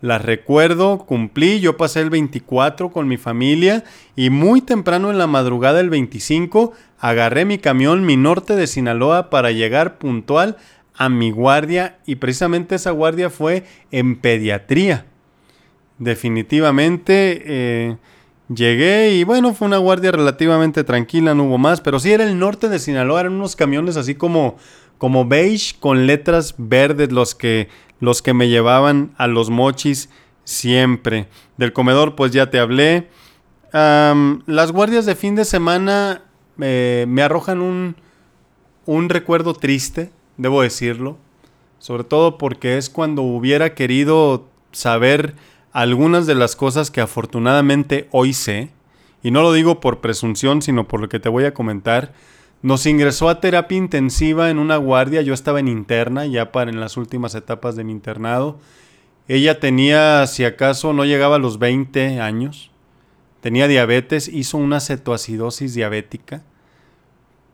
[0.00, 3.82] Las recuerdo, cumplí, yo pasé el 24 con mi familia
[4.14, 9.28] y muy temprano en la madrugada del 25 agarré mi camión, mi norte de Sinaloa,
[9.28, 10.56] para llegar puntual
[10.98, 15.06] a mi guardia y precisamente esa guardia fue en pediatría
[15.98, 17.96] definitivamente eh,
[18.48, 22.38] llegué y bueno, fue una guardia relativamente tranquila, no hubo más, pero sí era el
[22.38, 24.56] norte de Sinaloa, eran unos camiones así como,
[24.96, 27.68] como beige con letras verdes los que,
[28.00, 30.08] los que me llevaban a los mochis
[30.44, 31.28] siempre.
[31.56, 33.08] Del comedor pues ya te hablé.
[33.72, 36.22] las guardias de fin de semana
[36.60, 37.96] eh, me arrojan un,
[38.86, 41.18] un recuerdo triste, debo decirlo.
[41.78, 45.34] Sobre todo porque es cuando hubiera querido saber
[45.72, 48.70] algunas de las cosas que afortunadamente hoy sé,
[49.22, 52.14] y no lo digo por presunción, sino por lo que te voy a comentar,
[52.62, 56.80] nos ingresó a terapia intensiva en una guardia, yo estaba en interna, ya para en
[56.80, 58.58] las últimas etapas de mi internado.
[59.28, 62.70] Ella tenía, si acaso, no llegaba a los 20 años,
[63.40, 66.42] tenía diabetes, hizo una cetoacidosis diabética,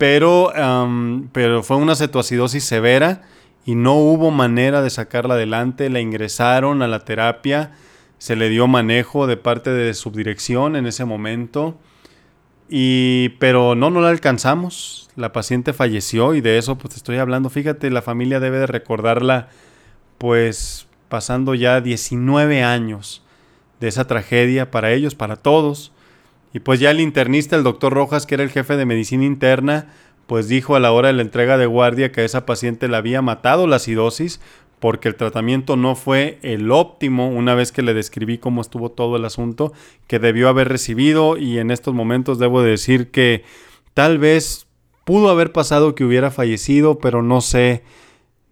[0.05, 0.53] pero,
[1.33, 3.23] pero fue una cetoacidosis severa
[3.65, 7.73] y no hubo manera de sacarla adelante, la ingresaron a la terapia,
[8.19, 11.79] se le dio manejo de parte de subdirección en ese momento.
[12.69, 15.09] Y, pero no, no la alcanzamos.
[15.17, 17.49] La paciente falleció y de eso pues estoy hablando.
[17.49, 19.49] Fíjate, la familia debe de recordarla
[20.19, 23.23] pues pasando ya 19 años
[23.81, 25.94] de esa tragedia para ellos, para todos.
[26.55, 29.89] Y pues ya el internista, el doctor Rojas, que era el jefe de medicina interna,
[30.27, 32.99] pues dijo a la hora de la entrega de guardia que a esa paciente la
[32.99, 34.41] había matado la acidosis
[34.79, 39.17] porque el tratamiento no fue el óptimo una vez que le describí cómo estuvo todo
[39.17, 39.73] el asunto
[40.07, 41.39] que debió haber recibido.
[41.39, 43.45] Y en estos momentos debo decir que
[43.95, 44.67] tal vez
[45.05, 47.83] pudo haber pasado que hubiera fallecido, pero no sé,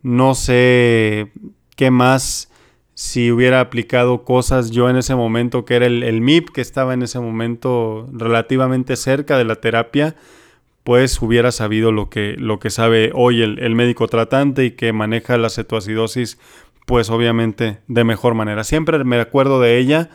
[0.02, 1.32] no sé
[1.76, 2.50] qué más
[2.94, 6.94] si hubiera aplicado cosas yo en ese momento que era el, el MIP que estaba
[6.94, 10.14] en ese momento relativamente cerca de la terapia
[10.84, 15.36] pues hubiera sabido lo que, lo que sabe hoy el, médico tratante y que maneja
[15.36, 16.38] la cetoacidosis,
[16.86, 18.64] pues obviamente de mejor manera.
[18.64, 20.10] Siempre me acuerdo de ella,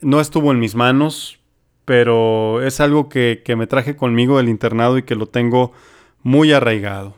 [0.00, 1.40] no estuvo en mis manos,
[1.84, 5.72] pero es algo que, me traje conmigo del internado y que lo tengo
[6.22, 7.16] muy arraigado.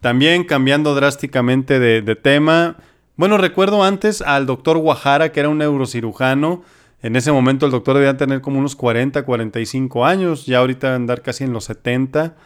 [0.00, 2.76] También cambiando drásticamente de, de tema,
[3.16, 6.62] bueno, recuerdo antes al doctor Guajara, que era un neurocirujano,
[7.02, 11.22] en ese momento el doctor debía tener como unos 40, 45 años, ya ahorita andar
[11.22, 12.36] casi en los 70.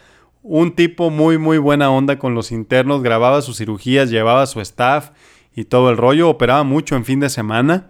[0.42, 5.10] Un tipo muy, muy buena onda con los internos, grababa sus cirugías, llevaba su staff
[5.54, 7.88] y todo el rollo, operaba mucho en fin de semana.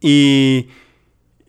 [0.00, 0.68] Y,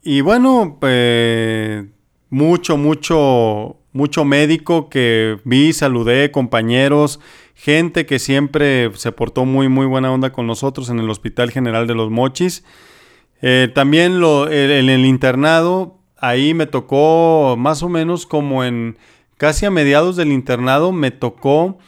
[0.03, 1.85] y bueno, pues,
[2.29, 7.19] mucho, mucho, mucho médico que vi, saludé, compañeros,
[7.65, 11.87] gente que siempre se portó muy, muy buena onda con nosotros en el Hospital General
[11.87, 12.63] de los Mochis.
[13.41, 18.99] Eh, también lo, en el internado, ahí me tocó más o menos como en
[19.37, 21.79] casi a mediados del internado, me tocó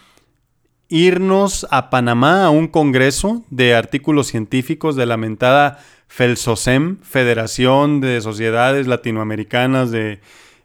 [0.90, 8.20] irnos a Panamá a un congreso de artículos científicos de la mentada FELSOSEM, Federación de
[8.22, 10.22] Sociedades Latinoamericanas de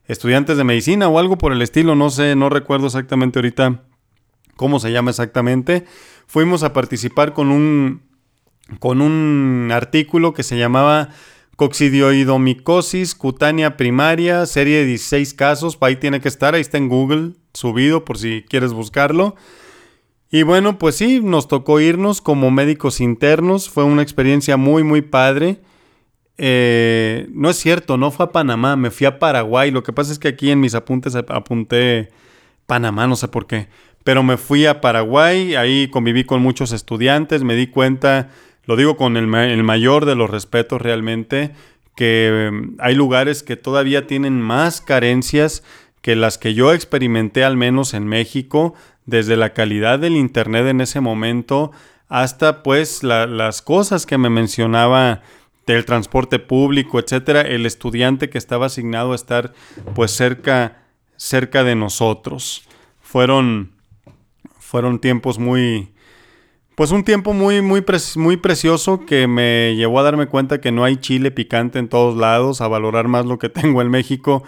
[0.06, 3.82] Estudiantes de Medicina o algo por el estilo, no sé, no recuerdo exactamente ahorita
[4.62, 5.84] cómo se llama exactamente.
[6.28, 8.02] Fuimos a participar con un
[8.78, 11.08] con un artículo que se llamaba
[11.56, 17.32] Coccidioidomicosis cutánea primaria, serie de 16 casos, ahí tiene que estar, ahí está en Google
[17.52, 19.34] subido por si quieres buscarlo.
[20.30, 25.02] Y bueno, pues sí, nos tocó irnos como médicos internos, fue una experiencia muy, muy
[25.02, 25.60] padre.
[26.38, 29.72] Eh, no es cierto, no fue a Panamá, me fui a Paraguay.
[29.72, 32.10] Lo que pasa es que aquí en mis apuntes apunté
[32.66, 33.68] Panamá, no sé por qué.
[34.05, 38.30] Pero me fui a Paraguay, ahí conviví con muchos estudiantes, me di cuenta
[38.64, 41.53] lo digo con el, mayor de los respetos realmente,
[41.96, 45.64] que em, hay lugares que todavía tienen más carencias
[46.00, 48.74] que las que yo experimenté al menos en México,
[49.05, 51.72] desde la calidad del Internet en ese momento
[52.09, 55.22] hasta pues las cosas que me mencionaba
[55.66, 59.55] del transporte público, etcétera, el estudiante que estaba asignado a estar
[59.94, 60.82] pues cerca,
[61.16, 62.68] cerca de nosotros.
[63.00, 63.72] Fueron,
[64.73, 65.93] fueron tiempos muy,
[66.75, 67.85] pues un tiempo muy, muy,
[68.16, 72.16] muy precioso que me llevó a darme cuenta que no hay chile picante en todos
[72.16, 74.43] lados, a valorar más lo que tengo en México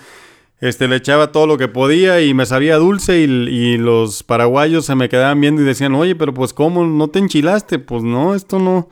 [0.64, 4.94] este, le echaba todo lo que podía y me sabía dulce y, los paraguayos se
[4.94, 7.78] me quedaban viendo y decían, oye, pero pues ¿cómo no te enchilaste?
[7.78, 8.88] Pues no, esto no,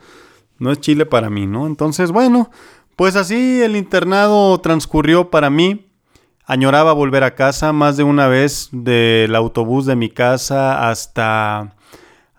[0.59, 1.65] no es chile para mí, ¿no?
[1.65, 2.51] Entonces, bueno,
[2.95, 5.87] pues así el internado transcurrió para mí.
[6.45, 11.75] Añoraba volver a casa más de una vez del autobús de mi casa hasta,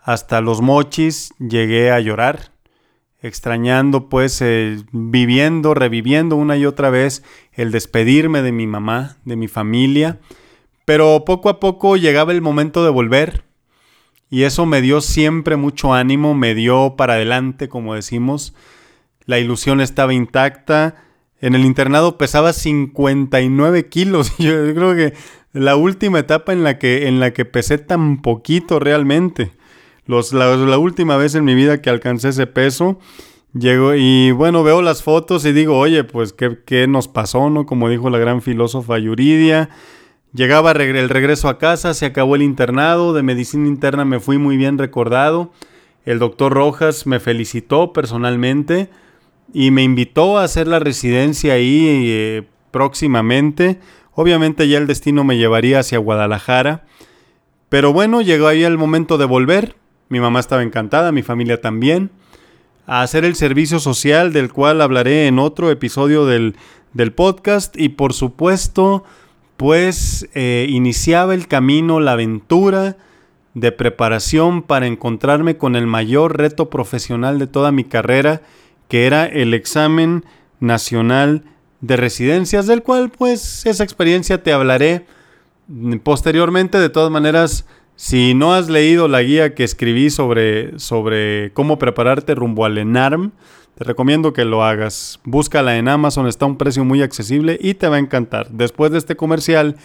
[0.03, 1.33] hasta los mochis.
[1.39, 2.51] Llegué a llorar
[3.25, 9.35] extrañando pues eh, viviendo, reviviendo una y otra vez el despedirme de mi mamá, de
[9.35, 10.19] mi familia,
[10.85, 13.43] pero poco a poco llegaba el momento de volver
[14.29, 18.53] y eso me dio siempre mucho ánimo, me dio para adelante, como decimos,
[19.25, 21.04] la ilusión estaba intacta,
[21.45, 25.13] en el internado pesaba 59 kilos, yo creo que
[25.53, 29.51] la última etapa en la que, en la que pesé tan poquito realmente
[30.07, 32.99] la, última vez en mi vida que alcancé ese peso.
[33.53, 37.65] Llego y bueno, veo las fotos y digo, oye, pues qué, qué nos pasó, ¿no?
[37.65, 39.69] Como dijo la gran filósofa Yuridia.
[40.33, 44.57] Llegaba el regreso a casa, se acabó el internado, de medicina interna me fui muy
[44.57, 45.51] bien recordado.
[46.03, 48.89] El doctor Rojas me felicitó personalmente
[49.53, 53.79] y me invitó a hacer la residencia ahí eh, próximamente.
[54.13, 56.85] Obviamente ya el destino me llevaría hacia Guadalajara.
[57.69, 59.75] Pero bueno, llegó ahí el momento de volver.
[60.09, 62.11] Mi mamá estaba encantada, mi familia también.
[62.87, 66.55] A hacer el servicio social del cual hablaré en otro episodio del,
[67.15, 67.75] podcast.
[67.77, 69.03] Y por supuesto,
[69.57, 72.97] pues eh, iniciaba el camino, la aventura
[73.55, 78.41] de preparación para encontrarme con el mayor reto profesional de toda mi carrera,
[78.87, 80.25] que era el examen
[80.59, 81.43] nacional
[81.81, 85.05] de residencias, del cual pues esa experiencia te hablaré
[86.03, 86.79] posteriormente.
[86.79, 87.65] De todas maneras,
[87.95, 93.31] si no has leído la guía que escribí sobre, sobre cómo prepararte rumbo al ENARM,
[93.75, 95.19] te recomiendo que lo hagas.
[95.23, 98.49] Búscala en Amazon, está a un precio muy accesible y te va a encantar.
[98.49, 99.75] Después de este comercial,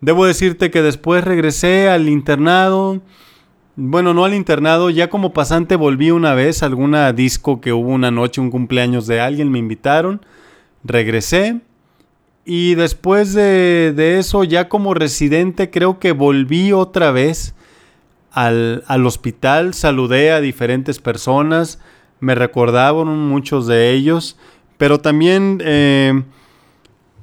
[0.00, 3.00] debo decirte que después regresé al internado.
[3.76, 7.90] Bueno, no al internado, ya como pasante volví una vez a alguna disco que hubo
[7.90, 10.20] una noche, un cumpleaños de alguien, me invitaron.
[10.82, 11.60] Regresé
[12.44, 17.54] y después de, eso, ya como residente, creo que volví otra vez
[18.32, 21.78] al, hospital, saludé a diferentes personas,
[22.18, 24.36] me recordaban muchos de ellos,
[24.78, 26.24] pero también eh,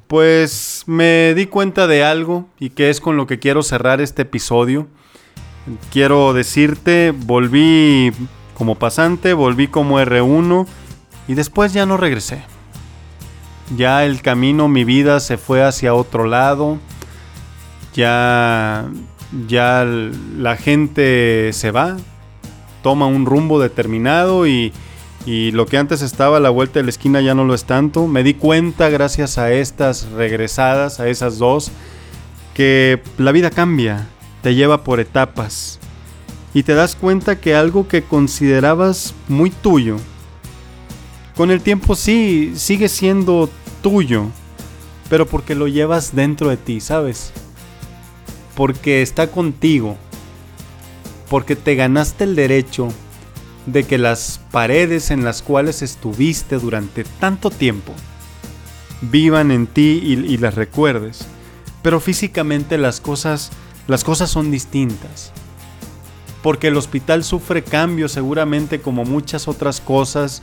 [0.08, 4.22] pues me di cuenta de algo y que es con lo que quiero cerrar este
[4.22, 4.88] episodio.
[5.91, 8.11] Quiero decirte, volví
[8.53, 10.65] como pasante, volví como R1
[11.28, 12.41] y después ya no regresé.
[13.76, 16.78] Ya el camino, mi vida se fue hacia otro lado.
[17.93, 18.88] Ya,
[19.47, 21.97] ya la gente se va,
[22.82, 24.72] toma un rumbo determinado y,
[25.26, 27.65] y lo que antes estaba a la vuelta de la esquina ya no lo es
[27.65, 28.07] tanto.
[28.07, 31.72] Me di cuenta gracias a estas regresadas, a esas dos,
[32.53, 34.07] que la vida cambia,
[34.42, 35.80] te lleva por etapas
[36.54, 39.98] y te das cuenta que algo que considerabas muy tuyo,
[41.36, 43.50] con el tiempo sí, sigue siendo
[43.84, 44.26] tuyo,
[45.10, 47.32] pero porque lo llevas dentro de ti, ¿sabes?
[48.56, 49.98] Porque está contigo,
[51.30, 52.90] porque te ganaste el derecho
[53.68, 57.94] de que las paredes en las cuales estuviste durante tanto tiempo
[59.02, 61.28] vivan en ti y, y las recuerdes.
[61.84, 63.52] Pero físicamente las cosas,
[63.88, 65.32] las cosas son distintas
[66.42, 70.42] porque el hospital sufre cambios seguramente como muchas otras cosas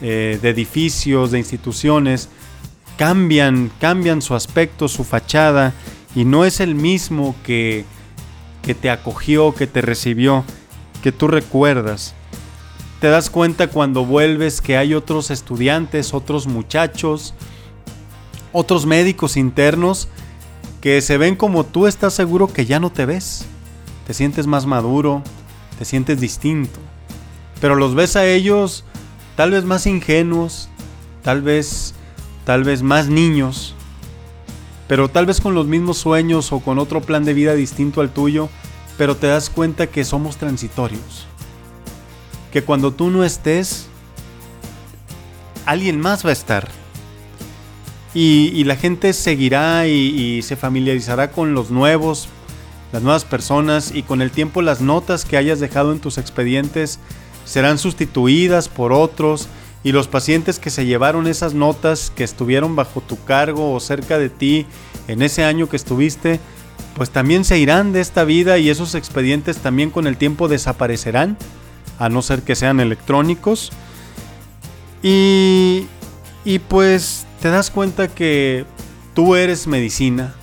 [0.00, 2.28] eh, de edificios, de instituciones,
[2.96, 5.74] cambian, cambian su aspecto, su fachada,
[6.14, 7.84] y no es el mismo que,
[8.62, 10.44] que te acogió, que te recibió,
[11.02, 12.14] que tú recuerdas.
[13.00, 17.34] Te das cuenta cuando vuelves que hay otros estudiantes, otros muchachos,
[18.52, 20.08] otros médicos internos
[20.84, 23.46] que se ven como tú estás seguro que ya no te ves.
[24.06, 25.22] Te sientes más maduro,
[25.78, 26.78] te sientes distinto.
[27.58, 28.84] Pero los ves a ellos
[29.34, 30.68] tal vez más ingenuos,
[31.22, 31.94] tal vez,
[32.44, 33.74] tal vez más niños,
[34.86, 38.10] pero tal vez con los mismos sueños o con otro plan de vida distinto al
[38.10, 38.50] tuyo,
[38.98, 41.26] pero te das cuenta que somos transitorios.
[42.52, 43.86] Que cuando tú no estés,
[45.64, 46.83] alguien más va a estar.
[48.14, 52.28] Y, la gente seguirá y, y se familiarizará con los nuevos,
[52.92, 57.00] las nuevas personas y con el tiempo las notas que hayas dejado en tus expedientes
[57.44, 59.48] serán sustituidas por otros
[59.84, 64.18] y los pacientes que se llevaron esas notas que estuvieron bajo tu cargo o cerca
[64.18, 64.66] de ti
[65.08, 66.40] en ese año que estuviste,
[66.96, 71.36] pues también se irán de esta vida y esos expedientes también con el tiempo desaparecerán,
[71.98, 73.72] a no ser que sean electrónicos.
[75.02, 75.86] Y,
[76.44, 78.66] y pues te das cuenta que
[79.14, 80.34] tú eres medicina,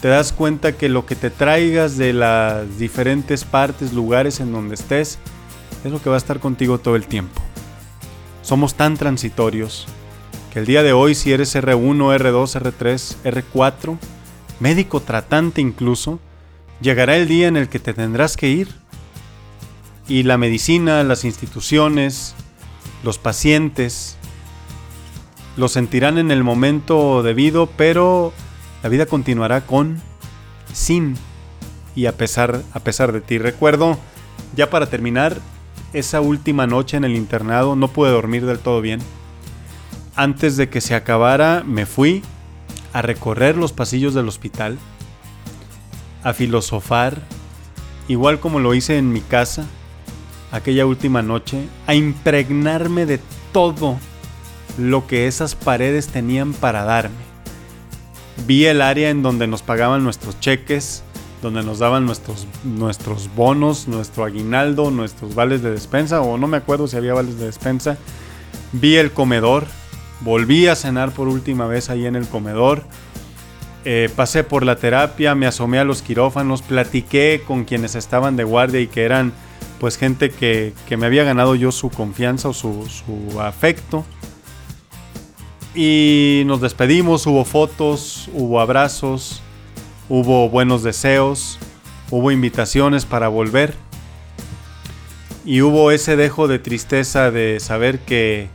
[0.00, 4.74] te das cuenta que lo que te traigas de las diferentes partes, lugares en donde
[4.74, 5.18] estés,
[5.84, 7.40] es lo que va a estar contigo todo el tiempo.
[8.42, 9.86] Somos tan transitorios
[10.52, 13.98] que el día de hoy si eres R1, R2, R3, R4,
[14.60, 16.18] médico tratante incluso,
[16.80, 18.74] llegará el día en el que te tendrás que ir.
[20.08, 22.34] Y la medicina, las instituciones,
[23.02, 24.15] los pacientes,
[25.56, 28.32] lo sentirán en el momento debido, pero
[28.82, 30.00] la vida continuará con,
[30.72, 31.16] sin
[31.94, 33.38] y a pesar, a pesar de ti.
[33.38, 33.98] Recuerdo,
[34.54, 35.40] ya para terminar,
[35.92, 39.00] esa última noche en el internado no pude dormir del todo bien.
[40.14, 42.22] Antes de que se acabara, me fui
[42.92, 44.78] a recorrer los pasillos del hospital,
[46.22, 47.22] a filosofar,
[48.08, 49.66] igual como lo hice en mi casa
[50.52, 53.20] aquella última noche, a impregnarme de
[53.52, 53.98] todo
[54.78, 57.14] lo que esas paredes tenían para darme.
[58.46, 61.02] Vi el área en donde nos pagaban nuestros cheques,
[61.42, 66.56] donde nos daban nuestros, nuestros bonos, nuestro aguinaldo, nuestros vales de despensa, o no me
[66.56, 67.96] acuerdo si había vales de despensa.
[68.72, 69.66] Vi el comedor,
[70.20, 72.82] volví a cenar por última vez ahí en el comedor.
[73.84, 78.44] Eh, pasé por la terapia, me asomé a los quirófanos, platiqué con quienes estaban de
[78.44, 79.32] guardia y que eran
[79.78, 84.04] pues gente que, que me había ganado yo su confianza o su, su afecto.
[85.76, 89.42] Y nos despedimos, hubo fotos, hubo abrazos,
[90.08, 91.58] hubo buenos deseos,
[92.10, 93.74] hubo invitaciones para volver
[95.44, 98.48] y hubo ese dejo de tristeza de saber que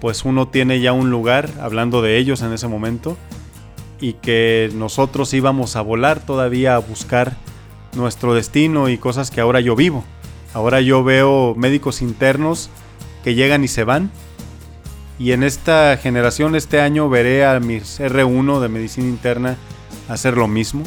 [0.00, 3.16] pues uno tiene ya un lugar, hablando de ellos en ese momento,
[4.00, 7.36] y que nosotros íbamos a volar todavía a buscar
[7.96, 10.04] nuestro destino y cosas que ahora yo vivo.
[10.54, 12.70] Ahora yo veo médicos internos
[13.24, 14.12] que llegan y se van.
[15.18, 19.56] Y en esta generación, este año, veré a mis R1 de medicina interna
[20.08, 20.84] hacer lo mismo,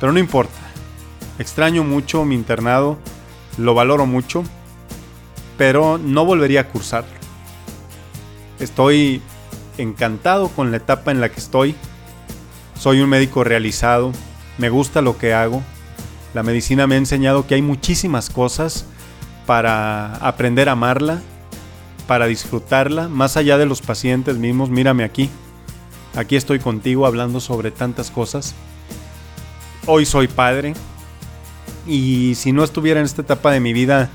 [0.00, 0.58] pero no importa.
[1.38, 2.98] Extraño mucho mi internado,
[3.56, 4.42] lo valoro mucho,
[5.56, 7.10] pero no volvería a cursarlo.
[8.58, 9.22] Estoy
[9.78, 11.74] encantado con la etapa en la que estoy.
[12.78, 14.12] Soy un médico realizado,
[14.58, 15.62] me gusta lo que hago.
[16.34, 18.84] La medicina me ha enseñado que hay muchísimas cosas
[19.46, 21.20] para aprender a amarla,
[22.10, 24.68] para disfrutarla, más allá de los pacientes mismos.
[24.68, 25.30] Mírame aquí.
[26.16, 28.56] Aquí estoy contigo hablando sobre tantas cosas.
[29.86, 30.74] Hoy soy padre
[31.86, 34.10] y si no estuviera en esta etapa de mi vida,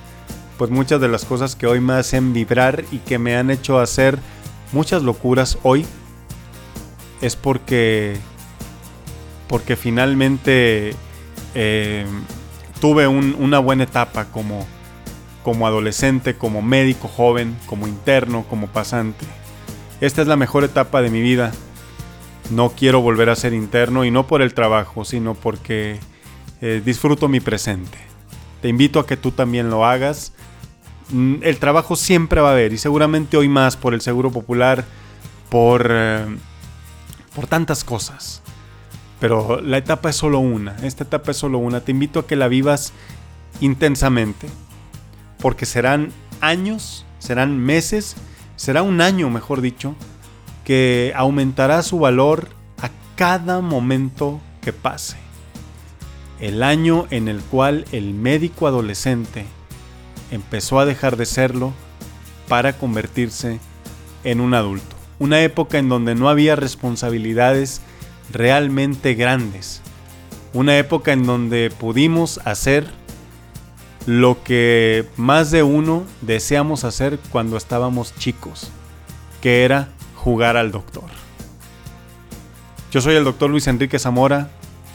[0.57, 3.79] pues muchas de las cosas que hoy me hacen vibrar y que me han hecho
[3.79, 4.19] hacer
[4.73, 5.85] muchas locuras hoy
[7.21, 8.17] es porque
[9.47, 10.93] porque finalmente
[11.53, 12.05] eh,
[12.81, 14.67] tuve una buena etapa como,
[15.45, 19.25] como adolescente, como médico joven, como interno, como pasante.
[20.01, 21.53] Esta es la mejor etapa de mi vida
[22.51, 25.99] no quiero volver a ser interno y no por el trabajo, sino porque
[26.61, 27.97] eh, disfruto mi presente.
[28.61, 30.33] Te invito a que tú también lo hagas.
[31.09, 34.85] Mm, el trabajo siempre va a haber y seguramente hoy más por el Seguro Popular,
[35.49, 36.25] por, eh,
[37.35, 38.41] por tantas cosas.
[39.19, 41.81] Pero la etapa es solo una, esta etapa es solo una.
[41.81, 42.93] Te invito a que la vivas
[43.59, 44.47] intensamente,
[45.45, 48.15] porque serán años, serán meses,
[48.55, 49.93] será un año, mejor dicho,
[50.63, 52.49] que aumentará su valor
[52.81, 55.17] a cada momento que pase.
[56.39, 59.45] El año en el cual el médico adolescente
[60.31, 61.73] empezó a dejar de serlo
[62.47, 63.59] para convertirse
[64.23, 64.95] en un adulto.
[65.19, 67.81] Una época en donde no había responsabilidades
[68.31, 69.83] realmente grandes.
[70.53, 73.04] Una época en donde pudimos hacer
[74.05, 78.69] lo que más de uno deseamos hacer cuando estábamos chicos,
[79.41, 81.03] que era jugar al doctor.
[82.91, 84.49] Yo soy el doctor Luis Enrique Zamora,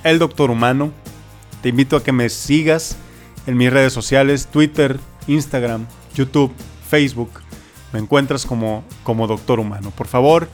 [0.04, 0.92] el doctor humano.
[1.62, 2.96] Te invito a que me sigas
[3.46, 6.52] en mis redes sociales, Twitter, Instagram, YouTube,
[6.88, 7.30] Facebook.
[7.92, 9.92] Me encuentras como, como doctor humano.
[9.94, 10.48] Por favor,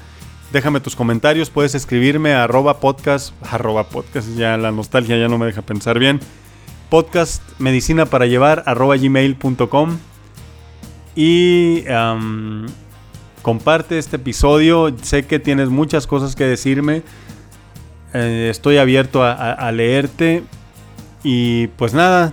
[0.53, 1.51] déjame tus comentarios.
[1.51, 5.99] Puedes escribirme a arroba podcast, arroba podcast, ya la nostalgia ya no me deja pensar
[5.99, 6.21] bien.
[6.89, 9.99] Podcast medicina para llevar arroba gmail.com.
[11.14, 11.84] Y
[13.43, 14.95] comparte este episodio.
[15.03, 17.03] Sé que tienes muchas cosas que decirme.
[18.12, 20.43] Eh, estoy abierto a, leerte.
[21.22, 22.32] Y pues nada,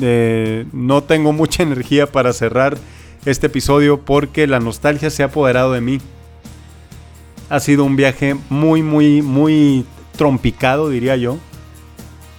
[0.00, 2.78] Eh, no tengo mucha energía para cerrar
[3.26, 6.00] este episodio porque la nostalgia se ha apoderado de mí.
[7.50, 9.84] Ha sido un viaje muy, muy, muy
[10.16, 11.38] trompicado, diría yo.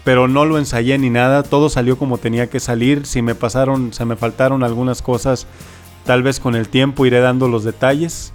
[0.03, 3.05] Pero no lo ensayé ni nada, todo salió como tenía que salir.
[3.05, 5.47] Si me pasaron, se me faltaron algunas cosas,
[6.05, 8.33] tal vez con el tiempo iré dando los detalles.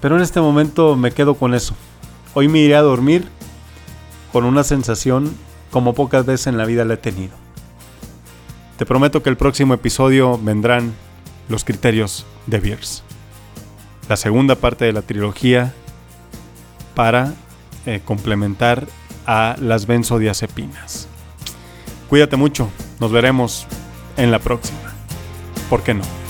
[0.00, 1.74] Pero en este momento me quedo con eso.
[2.34, 3.28] Hoy me iré a dormir
[4.32, 5.34] con una sensación
[5.70, 7.34] como pocas veces en la vida la he tenido.
[8.76, 10.92] Te prometo que el próximo episodio vendrán
[11.48, 13.02] los criterios de Beers.
[14.08, 15.72] La segunda parte de la trilogía
[16.94, 17.32] para
[17.86, 18.86] eh, complementar
[19.26, 21.08] a las benzodiazepinas.
[22.08, 22.68] Cuídate mucho,
[23.00, 23.66] nos veremos
[24.16, 24.78] en la próxima.
[25.70, 26.21] ¿Por qué no?